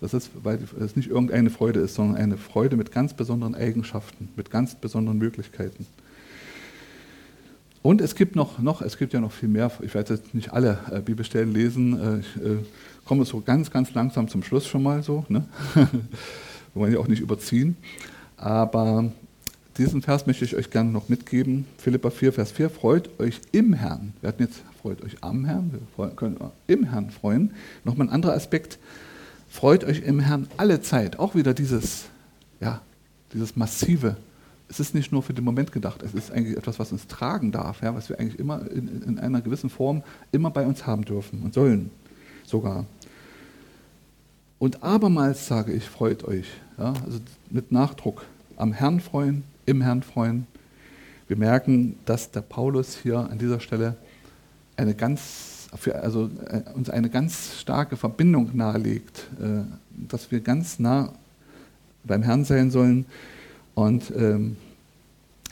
Das 0.00 0.14
ist, 0.14 0.30
weil 0.42 0.60
es 0.80 0.96
nicht 0.96 1.10
irgendeine 1.10 1.50
Freude 1.50 1.80
ist, 1.80 1.94
sondern 1.94 2.16
eine 2.16 2.38
Freude 2.38 2.78
mit 2.78 2.90
ganz 2.90 3.12
besonderen 3.12 3.54
Eigenschaften, 3.54 4.30
mit 4.34 4.50
ganz 4.50 4.76
besonderen 4.76 5.18
Möglichkeiten. 5.18 5.86
Und 7.82 8.00
es 8.00 8.14
gibt 8.14 8.34
noch, 8.34 8.60
noch, 8.60 8.80
es 8.80 8.96
gibt 8.96 9.12
ja 9.12 9.20
noch 9.20 9.32
viel 9.32 9.50
mehr. 9.50 9.70
Ich 9.82 9.92
werde 9.92 10.14
jetzt 10.14 10.34
nicht 10.34 10.54
alle 10.54 10.78
äh, 10.90 11.00
Bibelstellen 11.00 11.52
lesen. 11.52 12.00
Äh, 12.00 12.20
ich 12.20 12.36
äh, 12.36 12.64
komme 13.04 13.26
so 13.26 13.42
ganz, 13.42 13.70
ganz 13.70 13.92
langsam 13.92 14.26
zum 14.28 14.42
Schluss 14.42 14.66
schon 14.66 14.82
mal 14.82 15.02
so. 15.02 15.26
Ne? 15.28 15.44
Wir 15.74 15.90
wollen 16.72 16.94
ja 16.94 16.98
auch 16.98 17.08
nicht 17.08 17.20
überziehen. 17.20 17.76
Aber 18.38 19.12
diesen 19.80 20.02
Vers 20.02 20.26
möchte 20.26 20.44
ich 20.44 20.54
euch 20.56 20.70
gerne 20.70 20.90
noch 20.90 21.08
mitgeben. 21.08 21.64
Philippa 21.78 22.10
4, 22.10 22.34
Vers 22.34 22.52
4. 22.52 22.68
Freut 22.68 23.18
euch 23.18 23.40
im 23.50 23.72
Herrn. 23.72 24.12
Wir 24.20 24.28
hatten 24.28 24.42
jetzt, 24.42 24.62
freut 24.82 25.02
euch 25.02 25.16
am 25.22 25.46
Herrn. 25.46 25.72
Wir 25.96 26.08
können 26.10 26.36
im 26.66 26.84
Herrn 26.84 27.10
freuen. 27.10 27.52
Nochmal 27.84 28.08
ein 28.08 28.12
anderer 28.12 28.34
Aspekt. 28.34 28.78
Freut 29.48 29.84
euch 29.84 30.02
im 30.02 30.20
Herrn 30.20 30.48
alle 30.58 30.82
Zeit. 30.82 31.18
Auch 31.18 31.34
wieder 31.34 31.54
dieses, 31.54 32.04
ja, 32.60 32.82
dieses 33.32 33.56
massive. 33.56 34.16
Es 34.68 34.80
ist 34.80 34.94
nicht 34.94 35.12
nur 35.12 35.22
für 35.22 35.32
den 35.32 35.44
Moment 35.44 35.72
gedacht, 35.72 36.02
es 36.02 36.12
ist 36.12 36.30
eigentlich 36.30 36.58
etwas, 36.58 36.78
was 36.78 36.92
uns 36.92 37.06
tragen 37.06 37.50
darf, 37.50 37.82
ja, 37.82 37.94
was 37.94 38.10
wir 38.10 38.20
eigentlich 38.20 38.38
immer 38.38 38.70
in, 38.70 39.02
in 39.02 39.18
einer 39.18 39.40
gewissen 39.40 39.70
Form 39.70 40.02
immer 40.30 40.50
bei 40.50 40.66
uns 40.66 40.86
haben 40.86 41.06
dürfen 41.06 41.42
und 41.42 41.54
sollen 41.54 41.90
sogar. 42.44 42.84
Und 44.58 44.82
abermals 44.84 45.46
sage 45.46 45.72
ich, 45.72 45.84
freut 45.84 46.22
euch. 46.24 46.46
Ja, 46.76 46.92
also 47.06 47.18
mit 47.48 47.72
Nachdruck. 47.72 48.26
Am 48.56 48.74
Herrn 48.74 49.00
freuen, 49.00 49.42
im 49.70 49.82
Herrn 49.82 50.02
freuen. 50.02 50.46
Wir 51.28 51.36
merken, 51.36 51.96
dass 52.04 52.30
der 52.30 52.42
Paulus 52.42 52.96
hier 52.96 53.18
an 53.18 53.38
dieser 53.38 53.60
Stelle 53.60 53.96
eine 54.76 54.94
ganz 54.94 55.68
also, 55.92 56.28
äh, 56.46 56.62
uns 56.74 56.90
eine 56.90 57.10
ganz 57.10 57.60
starke 57.60 57.96
Verbindung 57.96 58.50
nahelegt, 58.54 59.28
äh, 59.40 59.62
dass 60.08 60.32
wir 60.32 60.40
ganz 60.40 60.80
nah 60.80 61.12
beim 62.02 62.22
Herrn 62.22 62.44
sein 62.44 62.70
sollen 62.70 63.06
und 63.74 64.12
ähm, 64.16 64.56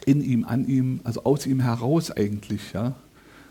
in 0.06 0.22
ihm, 0.22 0.44
an 0.44 0.66
ihm, 0.66 1.00
also 1.04 1.22
aus 1.24 1.46
ihm 1.46 1.60
heraus 1.60 2.10
eigentlich, 2.10 2.72
ja, 2.72 2.94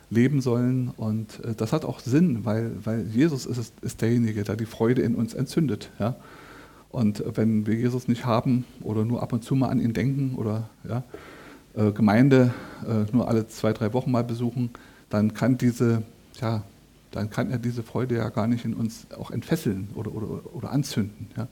leben 0.10 0.42
sollen. 0.42 0.90
Und 0.98 1.44
äh, 1.46 1.54
das 1.56 1.74
hat 1.74 1.86
auch 1.86 2.00
Sinn, 2.00 2.44
weil, 2.46 2.72
weil 2.84 3.08
Jesus 3.08 3.46
ist, 3.46 3.74
ist 3.82 4.02
derjenige, 4.02 4.44
der 4.44 4.56
die 4.56 4.66
Freude 4.66 5.02
in 5.02 5.16
uns 5.16 5.34
entzündet. 5.34 5.90
Ja. 6.00 6.16
Und 6.98 7.24
wenn 7.36 7.68
wir 7.68 7.76
Jesus 7.76 8.08
nicht 8.08 8.26
haben 8.26 8.66
oder 8.82 9.06
nur 9.06 9.22
ab 9.22 9.32
und 9.32 9.44
zu 9.44 9.54
mal 9.54 9.70
an 9.70 9.80
ihn 9.80 9.94
denken 9.94 10.34
oder 10.36 10.68
ja, 10.84 11.04
äh, 11.76 11.92
Gemeinde 11.92 12.56
äh, 12.88 13.06
nur 13.16 13.28
alle 13.28 13.48
zwei, 13.48 13.72
drei 13.72 13.94
Wochen 13.94 14.10
mal 14.10 14.24
besuchen, 14.24 14.72
dann 15.12 15.36
kann 15.36 15.60
diese 15.60 16.02
ja, 16.42 16.64
dann 17.12 17.30
kann 17.30 17.52
er 17.52 17.60
diese 17.60 17.84
Freude 17.84 18.16
ja 18.16 18.30
gar 18.30 18.48
nicht 18.48 18.66
in 18.66 18.74
uns 18.74 19.06
auch 19.16 19.30
entfesseln 19.30 19.90
oder, 19.94 20.12
oder, 20.12 20.56
oder 20.56 20.72
anzünden. 20.72 21.28
Ja. 21.38 21.48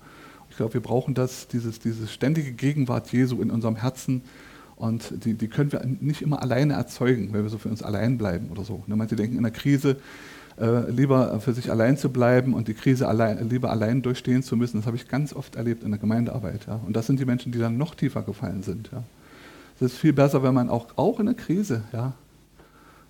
Ich 0.50 0.58
glaube, 0.58 0.74
wir 0.74 0.82
brauchen 0.82 1.14
das, 1.14 1.48
dieses, 1.48 1.78
diese 1.78 2.08
ständige 2.08 2.52
Gegenwart 2.52 3.12
Jesu 3.12 3.40
in 3.40 3.52
unserem 3.52 3.76
Herzen. 3.76 4.24
Und 4.78 5.26
die, 5.26 5.36
die 5.36 5.48
können 5.48 5.72
wir 5.72 5.86
nicht 5.86 6.24
immer 6.24 6.42
alleine 6.42 6.74
erzeugen, 6.74 7.34
wenn 7.34 7.44
wir 7.44 7.52
so 7.52 7.60
für 7.60 7.70
uns 7.70 7.84
allein 7.84 8.18
bleiben 8.18 8.50
oder 8.50 8.64
so. 8.64 8.84
Ne, 8.88 8.96
manche 8.96 9.16
denken 9.16 9.38
in 9.38 9.44
der 9.44 9.52
Krise, 9.52 9.98
äh, 10.60 10.90
lieber 10.90 11.40
für 11.42 11.54
sich 11.54 11.70
allein 11.70 11.98
zu 11.98 12.10
bleiben 12.10 12.54
und 12.54 12.68
die 12.68 12.74
Krise 12.74 13.08
allein, 13.08 13.50
lieber 13.50 13.70
allein 13.72 14.02
durchstehen 14.02 14.42
zu 14.42 14.56
müssen. 14.56 14.78
Das 14.78 14.86
habe 14.86 14.96
ich 14.96 15.08
ganz 15.08 15.34
oft 15.34 15.56
erlebt 15.56 15.84
in 15.84 15.92
der 15.92 16.00
Gemeindearbeit. 16.00 16.66
Ja. 16.68 16.80
Und 16.86 16.96
das 16.96 17.08
sind 17.08 17.20
die 17.20 17.26
Menschen, 17.26 17.52
die 17.52 17.60
dann 17.60 17.78
noch 17.78 17.96
tiefer 17.96 18.22
gefallen 18.22 18.64
sind. 18.64 18.90
Ja. 18.92 19.04
Es 19.76 19.82
ist 19.82 19.98
viel 19.98 20.14
besser, 20.14 20.44
wenn 20.44 20.54
man 20.54 20.70
auch, 20.70 20.88
auch 20.96 21.20
in 21.20 21.26
der 21.26 21.36
Krise 21.36 21.84
ja, 21.92 22.14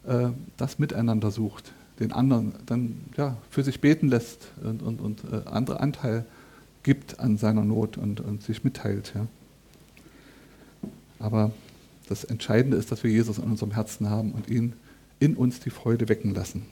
äh, 0.08 0.30
das 0.58 0.80
Miteinander 0.80 1.30
sucht, 1.30 1.72
den 2.00 2.12
anderen 2.12 2.54
dann 2.66 3.02
ja, 3.16 3.38
für 3.52 3.64
sich 3.64 3.80
beten 3.80 4.08
lässt 4.08 4.48
und, 4.64 4.82
und, 4.82 5.00
und 5.00 5.24
äh, 5.32 5.48
andere 5.48 5.80
Anteil 5.80 6.26
gibt 6.82 7.20
an 7.20 7.38
seiner 7.38 7.64
Not 7.64 7.98
und, 7.98 8.22
und 8.22 8.42
sich 8.44 8.64
mitteilt. 8.64 9.14
Ja. 9.16 9.28
Aber 11.20 11.52
das 12.10 12.24
Entscheidende 12.24 12.78
ist, 12.78 12.92
dass 12.92 13.04
wir 13.04 13.12
Jesus 13.12 13.38
in 13.38 13.46
unserem 13.46 13.72
Herzen 13.72 14.10
haben 14.10 14.32
und 14.32 14.50
ihn 14.50 14.74
in 15.20 15.36
uns 15.36 15.60
die 15.60 15.70
Freude 15.70 16.10
wecken 16.10 16.34
lassen. 16.34 16.64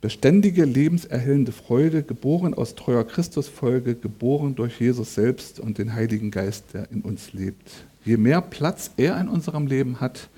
Beständige, 0.00 0.64
lebenserhellende 0.64 1.52
Freude, 1.52 2.02
geboren 2.02 2.54
aus 2.54 2.74
treuer 2.74 3.04
Christusfolge, 3.04 3.94
geboren 3.94 4.54
durch 4.54 4.78
Jesus 4.80 5.14
selbst 5.14 5.58
und 5.58 5.78
den 5.78 5.94
Heiligen 5.94 6.30
Geist, 6.30 6.64
der 6.74 6.90
in 6.90 7.00
uns 7.00 7.32
lebt. 7.32 7.70
Je 8.04 8.16
mehr 8.16 8.40
Platz 8.40 8.90
er 8.96 9.20
in 9.20 9.28
unserem 9.28 9.66
Leben 9.66 10.00
hat, 10.00 10.28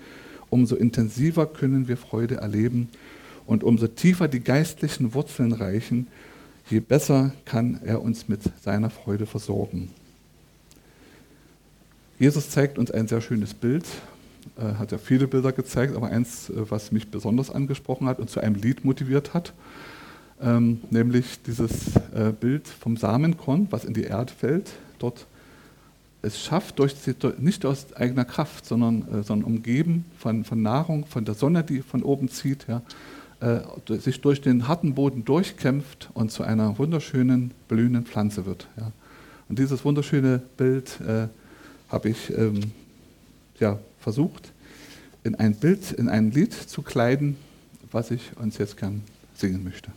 umso 0.49 0.77
intensiver 0.77 1.47
können 1.47 1.89
wir 1.89 1.97
Freude 1.97 2.37
erleben 2.37 2.89
und 3.47 3.65
umso 3.65 3.89
tiefer 3.89 4.29
die 4.29 4.41
geistlichen 4.41 5.13
Wurzeln 5.13 5.53
reichen, 5.53 6.07
je 6.71 6.81
besser 6.81 7.33
kann 7.45 7.81
er 7.85 8.01
uns 8.01 8.29
mit 8.29 8.41
seiner 8.63 8.91
Freude 8.91 9.27
versorgen. 9.27 9.91
Jesus 12.19 12.51
zeigt 12.51 12.79
uns 12.79 12.91
ein 12.91 13.09
sehr 13.09 13.21
schönes 13.21 13.55
Bild, 13.55 13.85
hat 14.79 14.93
ja 14.93 14.99
viele 14.99 15.27
Bilder 15.29 15.53
gezeigt, 15.53 15.97
aber 15.97 16.09
eins, 16.09 16.51
äh, 16.51 16.71
was 16.71 16.93
mich 16.93 17.09
besonders 17.09 17.51
angesprochen 17.51 18.07
hat 18.07 18.19
und 18.19 18.31
zu 18.31 18.41
einem 18.41 18.57
Lied 18.57 18.85
motiviert 18.85 19.35
hat, 19.35 19.53
ähm, 20.41 20.81
nämlich 20.91 21.43
dieses 21.43 21.97
äh, 22.15 22.33
Bild 22.39 22.69
vom 22.69 22.97
Samenkorn, 22.97 23.69
was 23.71 23.85
in 23.85 23.95
die 23.95 24.05
Erde 24.05 24.33
fällt, 24.33 24.73
dort 24.99 25.27
es 26.21 26.41
schafft, 26.41 26.79
durch, 26.79 26.95
nicht 27.39 27.65
aus 27.65 27.95
eigener 27.95 28.25
Kraft, 28.25 28.67
sondern, 28.67 29.03
äh, 29.09 29.23
sondern 29.23 29.45
umgeben 29.45 30.05
von, 30.19 30.45
von 30.45 30.63
Nahrung, 30.63 31.07
von 31.07 31.25
der 31.25 31.35
Sonne, 31.35 31.63
die 31.63 31.81
von 31.81 32.03
oben 32.03 32.29
zieht, 32.29 32.67
ja, 32.69 32.83
äh, 33.41 33.99
sich 33.99 34.21
durch 34.21 34.41
den 34.41 34.67
harten 34.67 34.95
Boden 34.95 35.25
durchkämpft 35.25 36.11
und 36.15 36.33
zu 36.33 36.43
einer 36.43 36.79
wunderschönen, 36.79 37.53
blühenden 37.69 38.05
Pflanze 38.05 38.47
wird. 38.47 38.67
Ja. 38.77 38.91
Und 39.49 39.59
dieses 39.59 39.85
wunderschöne 39.85 40.43
Bild 40.57 41.01
äh, 41.01 41.29
habe 41.89 42.09
ich 42.09 42.31
ähm, 42.37 42.73
ja, 43.61 43.79
versucht, 44.09 44.53
in 45.23 45.35
ein 45.35 45.55
Bild, 45.55 45.93
in 45.93 46.09
ein 46.09 46.31
Lied 46.31 46.55
zu 46.55 46.81
kleiden, 46.81 47.37
was 47.91 48.11
ich 48.11 48.35
uns 48.39 48.57
jetzt 48.57 48.79
gern 48.79 49.03
singen 49.35 49.63
möchte. 49.63 49.93